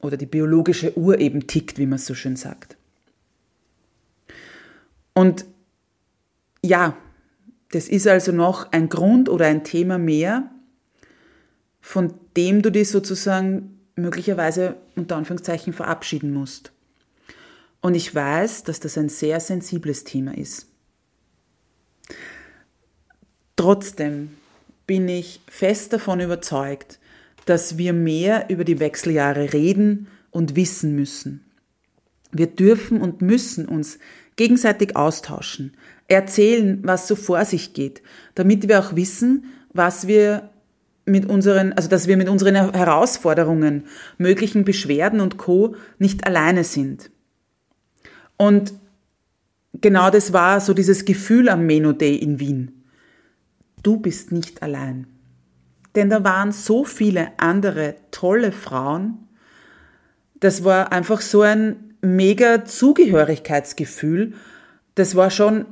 oder 0.00 0.16
die 0.16 0.26
biologische 0.26 0.96
Uhr 0.96 1.18
eben 1.18 1.46
tickt, 1.46 1.78
wie 1.78 1.86
man 1.86 1.98
so 1.98 2.14
schön 2.14 2.36
sagt. 2.36 2.76
Und 5.14 5.44
ja, 6.62 6.96
das 7.70 7.88
ist 7.88 8.06
also 8.06 8.32
noch 8.32 8.72
ein 8.72 8.88
Grund 8.88 9.28
oder 9.28 9.46
ein 9.46 9.64
Thema 9.64 9.98
mehr, 9.98 10.50
von 11.80 12.14
dem 12.36 12.62
du 12.62 12.70
dich 12.70 12.90
sozusagen 12.90 13.80
möglicherweise 13.96 14.76
unter 14.94 15.16
Anführungszeichen 15.16 15.72
verabschieden 15.72 16.32
musst. 16.32 16.72
Und 17.80 17.94
ich 17.94 18.14
weiß, 18.14 18.64
dass 18.64 18.80
das 18.80 18.98
ein 18.98 19.08
sehr 19.08 19.40
sensibles 19.40 20.04
Thema 20.04 20.36
ist. 20.36 20.66
Trotzdem 23.56 24.36
bin 24.86 25.08
ich 25.08 25.40
fest 25.48 25.92
davon 25.92 26.20
überzeugt, 26.20 26.97
dass 27.48 27.78
wir 27.78 27.92
mehr 27.92 28.50
über 28.50 28.64
die 28.64 28.80
Wechseljahre 28.80 29.52
reden 29.52 30.08
und 30.30 30.56
wissen 30.56 30.94
müssen. 30.94 31.44
Wir 32.30 32.46
dürfen 32.46 33.00
und 33.00 33.22
müssen 33.22 33.66
uns 33.66 33.98
gegenseitig 34.36 34.96
austauschen, 34.96 35.76
erzählen, 36.08 36.80
was 36.82 37.08
so 37.08 37.16
vor 37.16 37.44
sich 37.44 37.72
geht, 37.72 38.02
damit 38.34 38.68
wir 38.68 38.80
auch 38.80 38.96
wissen, 38.96 39.46
was 39.72 40.06
wir 40.06 40.50
mit 41.06 41.26
unseren, 41.26 41.72
also 41.72 41.88
dass 41.88 42.06
wir 42.06 42.16
mit 42.16 42.28
unseren 42.28 42.54
Herausforderungen, 42.54 43.84
möglichen 44.18 44.64
Beschwerden 44.64 45.20
und 45.20 45.38
Co. 45.38 45.74
nicht 45.98 46.26
alleine 46.26 46.64
sind. 46.64 47.10
Und 48.36 48.74
genau 49.80 50.10
das 50.10 50.32
war 50.32 50.60
so 50.60 50.74
dieses 50.74 51.06
Gefühl 51.06 51.48
am 51.48 51.66
Meno 51.66 51.92
Day 51.92 52.16
in 52.16 52.40
Wien. 52.40 52.84
Du 53.82 53.98
bist 53.98 54.32
nicht 54.32 54.62
allein. 54.62 55.06
Denn 55.94 56.10
da 56.10 56.24
waren 56.24 56.52
so 56.52 56.84
viele 56.84 57.32
andere 57.38 57.96
tolle 58.10 58.52
Frauen. 58.52 59.28
Das 60.40 60.64
war 60.64 60.92
einfach 60.92 61.20
so 61.20 61.42
ein 61.42 61.94
mega 62.00 62.64
Zugehörigkeitsgefühl. 62.64 64.34
Das 64.94 65.16
war 65.16 65.30
schon 65.30 65.66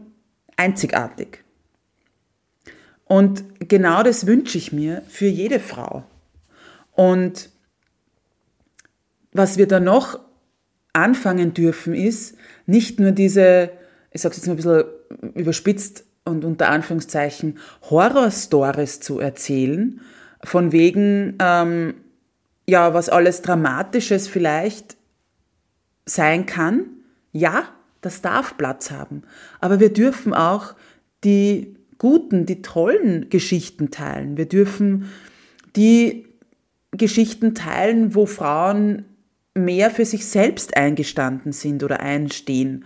einzigartig. 0.57 1.45
Und 3.05 3.45
genau 3.61 4.03
das 4.03 4.27
wünsche 4.27 4.59
ich 4.59 4.73
mir 4.73 5.03
für 5.09 5.27
jede 5.27 5.61
Frau. 5.61 6.05
Und 6.93 7.51
was 9.33 9.59
wir 9.59 9.69
da 9.69 9.79
noch 9.79 10.19
anfangen 10.93 11.55
dürfen, 11.55 11.95
ist 11.95 12.37
nicht 12.65 12.99
nur 12.99 13.13
diese, 13.13 13.71
ich 14.11 14.23
sage 14.23 14.35
jetzt 14.35 14.47
mal 14.47 14.55
ein 14.55 14.57
bisschen 14.57 14.85
überspitzt 15.35 16.05
und 16.27 16.45
unter 16.45 16.69
Anführungszeichen, 16.69 17.59
Horror-Stories 17.89 19.01
zu 19.01 19.19
erzählen, 19.19 20.01
von 20.45 20.73
wegen, 20.73 21.37
ähm, 21.41 21.95
ja, 22.69 22.93
was 22.95 23.09
alles 23.09 23.43
Dramatisches 23.43 24.29
vielleicht 24.29 24.97
sein 26.05 26.47
kann. 26.47 26.87
Ja, 27.33 27.65
das 28.01 28.23
darf 28.23 28.57
Platz 28.57 28.91
haben. 28.91 29.23
Aber 29.61 29.81
wir 29.81 29.93
dürfen 29.93 30.35
auch 30.35 30.75
die 31.25 31.77
guten, 31.99 32.47
die 32.47 32.63
tollen 32.63 33.31
Geschichten 33.31 33.91
teilen. 33.91 34.37
Wir 34.37 34.47
dürfen 34.47 35.11
die 35.75 36.27
Geschichten 36.93 37.55
teilen, 37.55 38.15
wo 38.15 38.27
Frauen 38.27 39.05
mehr 39.55 39.91
für 39.91 40.05
sich 40.05 40.27
selbst 40.27 40.77
eingestanden 40.77 41.53
sind 41.53 41.83
oder 41.83 42.01
einstehen, 42.01 42.85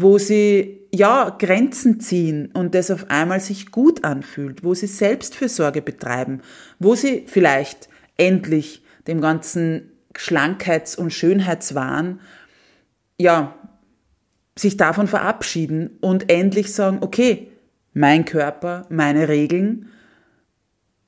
wo 0.00 0.16
sie 0.18 0.86
ja 0.94 1.30
Grenzen 1.30 1.98
ziehen 1.98 2.50
und 2.52 2.76
das 2.76 2.92
auf 2.92 3.10
einmal 3.10 3.40
sich 3.40 3.72
gut 3.72 4.04
anfühlt, 4.04 4.62
wo 4.62 4.72
sie 4.72 4.86
Selbstfürsorge 4.86 5.82
betreiben, 5.82 6.40
wo 6.78 6.94
sie 6.94 7.24
vielleicht 7.26 7.88
endlich 8.16 8.84
dem 9.08 9.20
ganzen 9.20 9.90
Schlankheits- 10.16 10.96
und 10.96 11.12
Schönheitswahn 11.12 12.20
ja 13.18 13.56
sich 14.56 14.76
davon 14.76 15.08
verabschieden 15.08 15.98
und 16.00 16.30
endlich 16.30 16.72
sagen, 16.72 16.98
okay, 17.00 17.50
mein 17.92 18.24
Körper, 18.24 18.86
meine 18.88 19.28
Regeln 19.28 19.88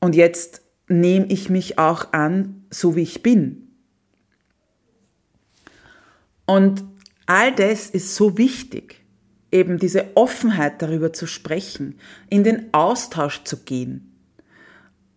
und 0.01 0.17
jetzt 0.17 0.63
nehme 0.89 1.27
ich 1.27 1.49
mich 1.49 1.79
auch 1.79 2.13
an, 2.13 2.65
so 2.71 2.97
wie 2.97 3.03
ich 3.03 3.23
bin. 3.23 3.69
Und 6.45 6.83
all 7.31 7.53
das 7.53 7.89
ist 7.89 8.17
so 8.17 8.39
wichtig, 8.39 9.05
eben 9.53 9.79
diese 9.79 10.17
Offenheit 10.17 10.83
darüber 10.83 11.13
zu 11.13 11.29
sprechen, 11.29 11.95
in 12.29 12.43
den 12.43 12.75
Austausch 12.75 13.45
zu 13.45 13.59
gehen, 13.59 14.17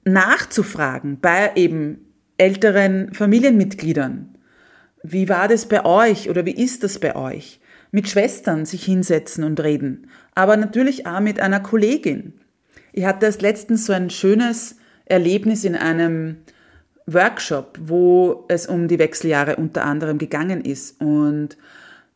nachzufragen 0.05 1.19
bei 1.19 1.53
eben 1.55 2.05
älteren 2.37 3.15
Familienmitgliedern. 3.15 4.37
Wie 5.01 5.27
war 5.27 5.47
das 5.47 5.65
bei 5.67 5.85
euch 5.85 6.29
oder 6.29 6.45
wie 6.45 6.55
ist 6.55 6.83
das 6.83 6.99
bei 6.99 7.15
euch? 7.15 7.59
Mit 7.89 8.07
Schwestern 8.07 8.67
sich 8.67 8.85
hinsetzen 8.85 9.43
und 9.43 9.59
reden, 9.59 10.07
aber 10.35 10.55
natürlich 10.55 11.07
auch 11.07 11.19
mit 11.19 11.39
einer 11.39 11.61
Kollegin. 11.61 12.33
Ich 12.91 13.05
hatte 13.05 13.25
erst 13.25 13.41
letztens 13.41 13.87
so 13.87 13.93
ein 13.93 14.11
schönes 14.11 14.77
Erlebnis 15.05 15.63
in 15.63 15.75
einem 15.75 16.37
Workshop, 17.07 17.79
wo 17.81 18.45
es 18.49 18.67
um 18.67 18.87
die 18.87 18.99
Wechseljahre 18.99 19.55
unter 19.55 19.83
anderem 19.83 20.19
gegangen 20.19 20.61
ist. 20.61 21.01
Und 21.01 21.57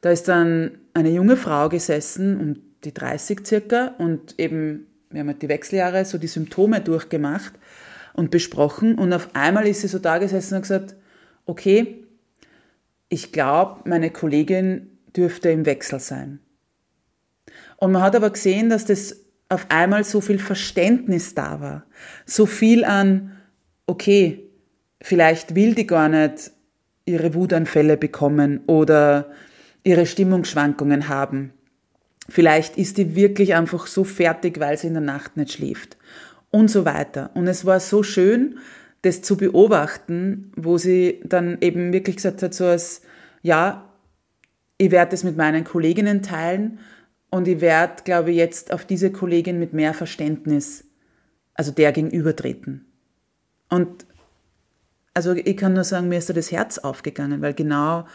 da 0.02 0.12
ist 0.12 0.28
dann 0.28 0.78
eine 0.94 1.10
junge 1.10 1.38
Frau 1.38 1.70
gesessen, 1.70 2.40
um 2.40 2.56
die 2.84 2.94
30 2.94 3.46
circa, 3.46 3.96
und 3.98 4.40
eben, 4.40 4.88
wir 5.10 5.22
haben 5.22 5.28
halt 5.28 5.42
die 5.42 5.50
Wechseljahre, 5.50 6.06
so 6.06 6.18
die 6.18 6.28
Symptome 6.28 6.82
durchgemacht 6.82 7.54
und 8.14 8.32
besprochen. 8.32 8.96
Und 8.96 9.14
auf 9.14 9.30
einmal 9.34 9.68
ist 9.68 9.82
sie 9.82 9.88
so 9.88 10.00
da 10.00 10.18
gesessen 10.18 10.56
und 10.56 10.62
gesagt, 10.62 10.96
okay, 11.46 12.04
ich 13.10 13.32
glaube, 13.32 13.90
meine 13.90 14.12
Kollegin 14.12 14.98
dürfte 15.16 15.50
im 15.50 15.66
Wechsel 15.66 16.00
sein. 16.00 16.40
Und 17.78 17.92
man 17.92 18.02
hat 18.02 18.16
aber 18.16 18.30
gesehen, 18.30 18.70
dass 18.70 18.86
das 18.86 19.24
auf 19.50 19.68
einmal 19.70 20.04
so 20.04 20.20
viel 20.20 20.40
Verständnis 20.40 21.34
da 21.34 21.62
war. 21.62 21.86
So 22.26 22.46
viel 22.46 22.84
an, 22.84 23.38
okay, 23.86 24.44
vielleicht 25.02 25.56
will 25.56 25.74
die 25.74 25.88
gar 25.88 26.10
nicht 26.10 26.52
ihre 27.06 27.34
Wutanfälle 27.34 27.96
bekommen 27.96 28.62
oder 28.68 29.32
ihre 29.84 30.06
Stimmungsschwankungen 30.06 31.10
haben. 31.10 31.54
Vielleicht 32.30 32.78
ist 32.78 32.98
die 32.98 33.16
wirklich 33.16 33.56
einfach 33.56 33.88
so 33.88 34.04
fertig, 34.04 34.60
weil 34.60 34.78
sie 34.78 34.88
in 34.88 34.94
der 34.94 35.02
Nacht 35.02 35.38
nicht 35.38 35.54
schläft 35.54 35.98
und 36.52 36.70
so 36.70 36.84
weiter. 36.86 37.32
Und 37.36 37.48
es 37.48 37.66
war 37.66 37.80
so 37.80 38.04
schön, 38.04 38.58
das 39.04 39.22
zu 39.22 39.38
beobachten, 39.38 40.52
wo 40.56 40.78
sie 40.78 41.22
dann 41.24 41.58
eben 41.62 41.94
wirklich 41.94 42.18
gesagt 42.18 42.44
hat, 42.44 42.54
so 42.54 42.66
als, 42.66 43.02
ja, 43.42 43.94
ich 44.78 44.92
werde 44.92 45.12
das 45.12 45.24
mit 45.24 45.38
meinen 45.38 45.64
Kolleginnen 45.64 46.22
teilen 46.22 46.80
Und 47.30 47.48
ich 47.48 47.62
werde, 47.62 48.04
glaube 48.04 48.32
ich, 48.32 48.38
jetzt 48.38 48.72
auf 48.72 48.86
diese 48.86 49.12
Kollegin 49.12 49.60
mit 49.60 49.74
mehr 49.74 49.94
Verständnis, 49.94 50.86
also 51.54 51.72
der 51.72 51.92
gegenübertreten. 51.92 52.86
Und 53.70 54.06
also 55.14 55.34
ich 55.34 55.58
kann 55.58 55.74
nur 55.74 55.84
sagen, 55.84 56.08
mir 56.08 56.20
ist 56.20 56.30
da 56.30 56.34
das 56.34 56.52
Herz 56.52 56.78
aufgegangen, 56.78 57.42
weil 57.42 57.54
genau 57.54 58.06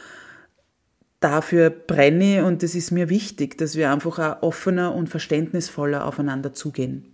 dafür 1.25 1.71
brenne 1.71 2.45
und 2.45 2.63
es 2.63 2.75
ist 2.75 2.91
mir 2.91 3.09
wichtig, 3.09 3.57
dass 3.59 3.77
wir 3.77 3.91
einfach 3.91 4.19
auch 4.19 4.43
offener 4.43 4.95
und 4.95 5.09
verständnisvoller 5.09 6.07
aufeinander 6.07 6.53
zugehen. 6.53 7.07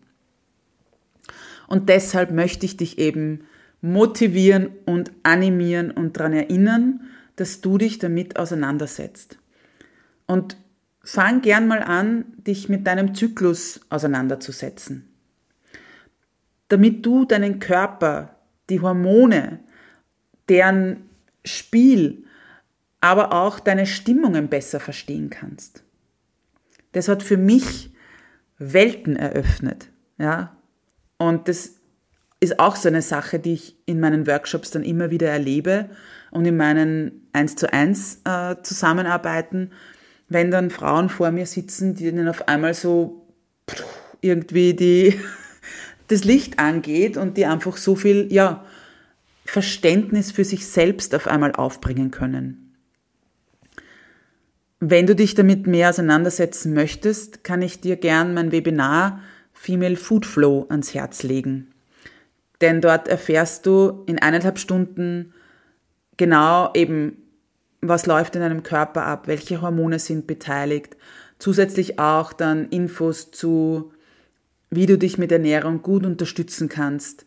Und 1.66 1.88
deshalb 1.88 2.30
möchte 2.30 2.66
ich 2.66 2.76
dich 2.76 2.98
eben 2.98 3.44
motivieren 3.80 4.70
und 4.86 5.12
animieren 5.22 5.90
und 5.90 6.16
daran 6.16 6.32
erinnern, 6.32 7.02
dass 7.36 7.60
du 7.60 7.78
dich 7.78 7.98
damit 7.98 8.38
auseinandersetzt. 8.38 9.38
Und 10.26 10.56
fang 11.04 11.40
gern 11.40 11.68
mal 11.68 11.82
an, 11.82 12.24
dich 12.38 12.68
mit 12.68 12.86
deinem 12.86 13.14
Zyklus 13.14 13.80
auseinanderzusetzen. 13.90 15.08
Damit 16.68 17.06
du 17.06 17.24
deinen 17.24 17.60
Körper, 17.60 18.36
die 18.68 18.80
Hormone, 18.80 19.60
deren 20.48 21.08
Spiel, 21.44 22.24
aber 23.00 23.32
auch 23.32 23.60
deine 23.60 23.86
Stimmungen 23.86 24.48
besser 24.48 24.80
verstehen 24.80 25.30
kannst. 25.30 25.84
Das 26.92 27.08
hat 27.08 27.22
für 27.22 27.36
mich 27.36 27.92
Welten 28.58 29.16
eröffnet, 29.16 29.90
ja. 30.18 30.56
Und 31.16 31.48
das 31.48 31.76
ist 32.40 32.60
auch 32.60 32.76
so 32.76 32.88
eine 32.88 33.02
Sache, 33.02 33.38
die 33.38 33.54
ich 33.54 33.76
in 33.86 34.00
meinen 34.00 34.26
Workshops 34.26 34.70
dann 34.70 34.84
immer 34.84 35.10
wieder 35.10 35.28
erlebe 35.28 35.90
und 36.30 36.44
in 36.44 36.56
meinen 36.56 37.28
1 37.32 37.56
zu 37.56 37.72
1 37.72 38.22
äh, 38.24 38.56
Zusammenarbeiten, 38.62 39.72
wenn 40.28 40.50
dann 40.50 40.70
Frauen 40.70 41.08
vor 41.08 41.30
mir 41.30 41.46
sitzen, 41.46 41.94
die 41.94 42.12
dann 42.12 42.28
auf 42.28 42.48
einmal 42.48 42.74
so 42.74 43.26
irgendwie 44.20 44.74
die, 44.74 45.18
das 46.08 46.24
Licht 46.24 46.58
angeht 46.58 47.16
und 47.16 47.36
die 47.36 47.46
einfach 47.46 47.76
so 47.76 47.96
viel, 47.96 48.32
ja, 48.32 48.64
Verständnis 49.44 50.30
für 50.30 50.44
sich 50.44 50.66
selbst 50.66 51.14
auf 51.14 51.26
einmal 51.26 51.52
aufbringen 51.52 52.10
können. 52.10 52.67
Wenn 54.80 55.06
du 55.06 55.14
dich 55.14 55.34
damit 55.34 55.66
mehr 55.66 55.90
auseinandersetzen 55.90 56.72
möchtest, 56.72 57.42
kann 57.42 57.62
ich 57.62 57.80
dir 57.80 57.96
gern 57.96 58.34
mein 58.34 58.52
Webinar 58.52 59.20
Female 59.52 59.96
Food 59.96 60.24
Flow 60.24 60.66
ans 60.68 60.94
Herz 60.94 61.22
legen. 61.22 61.72
Denn 62.60 62.80
dort 62.80 63.08
erfährst 63.08 63.66
du 63.66 64.04
in 64.06 64.18
eineinhalb 64.18 64.58
Stunden 64.58 65.34
genau 66.16 66.72
eben, 66.74 67.16
was 67.80 68.06
läuft 68.06 68.36
in 68.36 68.42
deinem 68.42 68.62
Körper 68.62 69.04
ab, 69.04 69.26
welche 69.26 69.62
Hormone 69.62 69.98
sind 69.98 70.26
beteiligt. 70.26 70.96
Zusätzlich 71.38 71.98
auch 71.98 72.32
dann 72.32 72.68
Infos 72.68 73.30
zu, 73.30 73.92
wie 74.70 74.86
du 74.86 74.98
dich 74.98 75.18
mit 75.18 75.32
Ernährung 75.32 75.82
gut 75.82 76.04
unterstützen 76.04 76.68
kannst, 76.68 77.26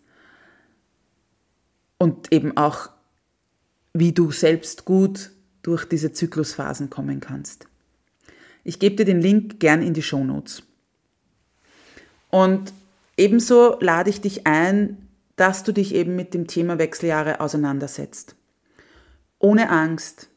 und 2.02 2.34
eben 2.34 2.58
auch, 2.58 2.90
wie 3.94 4.12
du 4.12 4.32
selbst 4.32 4.86
gut 4.86 5.30
durch 5.64 5.86
diese 5.86 6.12
Zyklusphasen 6.14 6.90
kommen 6.90 7.20
kannst. 7.20 7.68
Ich 8.64 8.80
gebe 8.80 8.96
dir 8.96 9.06
den 9.06 9.22
Link 9.22 9.60
gern 9.60 9.82
in 9.82 9.94
die 9.94 10.04
Show 10.04 10.24
Notes. 10.24 10.64
Und 12.30 12.74
ebenso 13.18 13.78
lade 13.80 14.10
ich 14.10 14.22
dich 14.22 14.48
ein, 14.48 15.10
dass 15.36 15.64
du 15.64 15.72
dich 15.72 15.96
eben 15.96 16.16
mit 16.16 16.34
dem 16.34 16.48
Thema 16.48 16.78
Wechseljahre 16.78 17.40
auseinandersetzt. 17.40 18.36
Ohne 19.40 19.70
Angst 19.70 20.30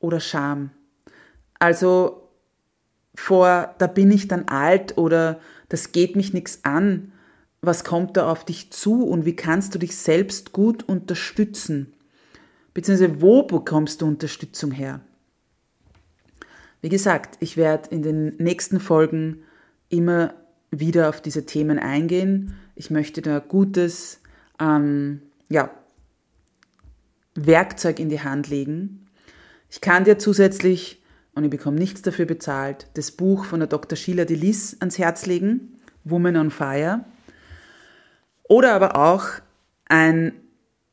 oder 0.00 0.20
Scham. 0.20 0.70
Also 1.58 2.28
vor, 3.14 3.74
da 3.78 3.86
bin 3.86 4.10
ich 4.10 4.26
dann 4.28 4.48
alt 4.48 4.98
oder 4.98 5.40
das 5.68 5.92
geht 5.92 6.16
mich 6.16 6.32
nichts 6.32 6.64
an, 6.64 7.12
was 7.60 7.84
kommt 7.84 8.16
da 8.16 8.30
auf 8.30 8.44
dich 8.44 8.72
zu 8.72 9.04
und 9.04 9.24
wie 9.24 9.36
kannst 9.36 9.74
du 9.74 9.78
dich 9.78 9.96
selbst 9.96 10.52
gut 10.52 10.82
unterstützen? 10.82 11.94
Beziehungsweise 12.74 13.20
wo 13.20 13.42
bekommst 13.42 14.00
du 14.00 14.06
Unterstützung 14.06 14.70
her? 14.70 15.00
Wie 16.80 16.88
gesagt, 16.88 17.36
ich 17.40 17.56
werde 17.56 17.90
in 17.90 18.02
den 18.02 18.36
nächsten 18.38 18.80
Folgen 18.80 19.44
immer 19.88 20.34
wieder 20.70 21.08
auf 21.08 21.20
diese 21.20 21.46
Themen 21.46 21.78
eingehen. 21.78 22.54
Ich 22.74 22.90
möchte 22.90 23.22
da 23.22 23.38
gutes 23.38 24.20
ähm, 24.58 25.22
ja, 25.48 25.70
Werkzeug 27.34 28.00
in 28.00 28.08
die 28.08 28.20
Hand 28.20 28.48
legen. 28.48 29.06
Ich 29.70 29.80
kann 29.80 30.04
dir 30.04 30.18
zusätzlich, 30.18 31.02
und 31.34 31.44
ich 31.44 31.50
bekomme 31.50 31.78
nichts 31.78 32.02
dafür 32.02 32.26
bezahlt, 32.26 32.88
das 32.94 33.12
Buch 33.12 33.44
von 33.44 33.60
der 33.60 33.68
Dr. 33.68 33.96
Sheila 33.96 34.24
Delis 34.24 34.76
ans 34.80 34.98
Herz 34.98 35.26
legen, 35.26 35.78
Woman 36.04 36.36
on 36.36 36.50
Fire. 36.50 37.04
Oder 38.44 38.74
aber 38.74 38.96
auch 38.96 39.26
ein 39.86 40.32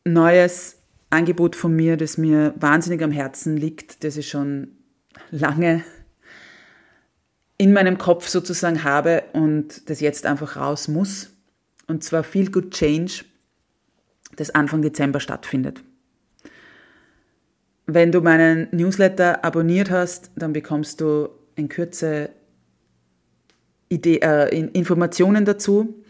neues 0.06 0.79
Angebot 1.10 1.56
von 1.56 1.76
mir, 1.76 1.98
das 1.98 2.18
mir 2.18 2.54
wahnsinnig 2.58 3.02
am 3.02 3.12
Herzen 3.12 3.58
liegt, 3.58 4.04
das 4.04 4.18
ich 4.18 4.30
schon 4.30 4.76
lange 5.32 5.84
in 7.58 7.74
meinem 7.74 7.98
Kopf 7.98 8.28
sozusagen 8.28 8.84
habe 8.84 9.24
und 9.34 9.90
das 9.90 10.00
jetzt 10.00 10.26
einfach 10.26 10.56
raus 10.56 10.88
muss. 10.88 11.32
Und 11.88 12.04
zwar 12.04 12.24
Feel 12.24 12.52
Good 12.52 12.72
Change, 12.72 13.26
das 14.36 14.52
Anfang 14.52 14.82
Dezember 14.82 15.20
stattfindet. 15.20 15.84
Wenn 17.86 18.12
du 18.12 18.22
meinen 18.22 18.68
Newsletter 18.72 19.44
abonniert 19.44 19.90
hast, 19.90 20.32
dann 20.36 20.54
bekommst 20.54 21.02
du 21.02 21.30
in 21.56 21.70
Kürze 21.70 22.30
Idee, 23.90 24.20
äh, 24.22 24.56
Informationen 24.56 25.46
dazu. 25.46 26.04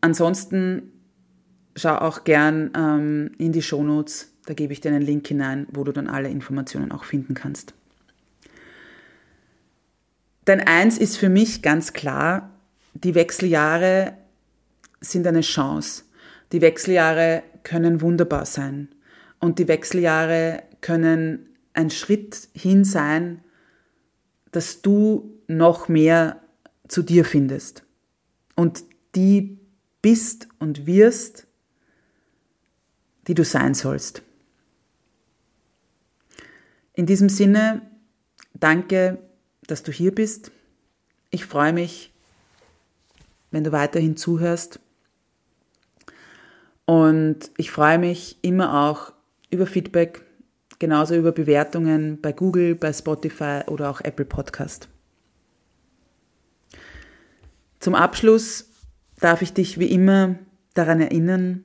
Ansonsten 0.00 0.90
schau 1.76 1.96
auch 1.96 2.24
gern 2.24 2.70
ähm, 2.76 3.30
in 3.38 3.52
die 3.52 3.62
Shownotes, 3.62 4.32
da 4.46 4.54
gebe 4.54 4.72
ich 4.72 4.80
dir 4.80 4.90
einen 4.90 5.02
Link 5.02 5.26
hinein, 5.26 5.66
wo 5.70 5.84
du 5.84 5.92
dann 5.92 6.08
alle 6.08 6.28
Informationen 6.28 6.92
auch 6.92 7.04
finden 7.04 7.34
kannst. 7.34 7.74
Denn 10.46 10.60
eins 10.60 10.98
ist 10.98 11.16
für 11.16 11.28
mich 11.28 11.62
ganz 11.62 11.92
klar, 11.92 12.50
die 12.94 13.14
Wechseljahre 13.14 14.14
sind 15.00 15.26
eine 15.26 15.42
Chance. 15.42 16.04
Die 16.52 16.60
Wechseljahre 16.60 17.42
können 17.62 18.00
wunderbar 18.00 18.46
sein. 18.46 18.88
Und 19.38 19.58
die 19.58 19.68
Wechseljahre 19.68 20.62
können 20.80 21.46
ein 21.72 21.90
Schritt 21.90 22.48
hin 22.52 22.84
sein, 22.84 23.44
dass 24.50 24.82
du 24.82 25.38
noch 25.46 25.88
mehr 25.88 26.40
zu 26.88 27.02
dir 27.02 27.24
findest. 27.24 27.84
Und 28.56 28.84
die 29.14 29.58
bist 30.02 30.48
und 30.58 30.86
wirst, 30.86 31.46
die 33.30 33.34
du 33.34 33.44
sein 33.44 33.74
sollst. 33.74 34.22
In 36.94 37.06
diesem 37.06 37.28
Sinne, 37.28 37.80
danke, 38.54 39.20
dass 39.68 39.84
du 39.84 39.92
hier 39.92 40.12
bist. 40.12 40.50
Ich 41.30 41.44
freue 41.44 41.72
mich, 41.72 42.12
wenn 43.52 43.62
du 43.62 43.70
weiterhin 43.70 44.16
zuhörst. 44.16 44.80
Und 46.86 47.52
ich 47.56 47.70
freue 47.70 48.00
mich 48.00 48.36
immer 48.42 48.88
auch 48.88 49.12
über 49.48 49.68
Feedback, 49.68 50.24
genauso 50.80 51.14
über 51.14 51.30
Bewertungen 51.30 52.20
bei 52.20 52.32
Google, 52.32 52.74
bei 52.74 52.92
Spotify 52.92 53.60
oder 53.68 53.90
auch 53.90 54.00
Apple 54.00 54.24
Podcast. 54.24 54.88
Zum 57.78 57.94
Abschluss 57.94 58.72
darf 59.20 59.40
ich 59.40 59.52
dich 59.52 59.78
wie 59.78 59.92
immer 59.92 60.34
daran 60.74 61.00
erinnern, 61.00 61.64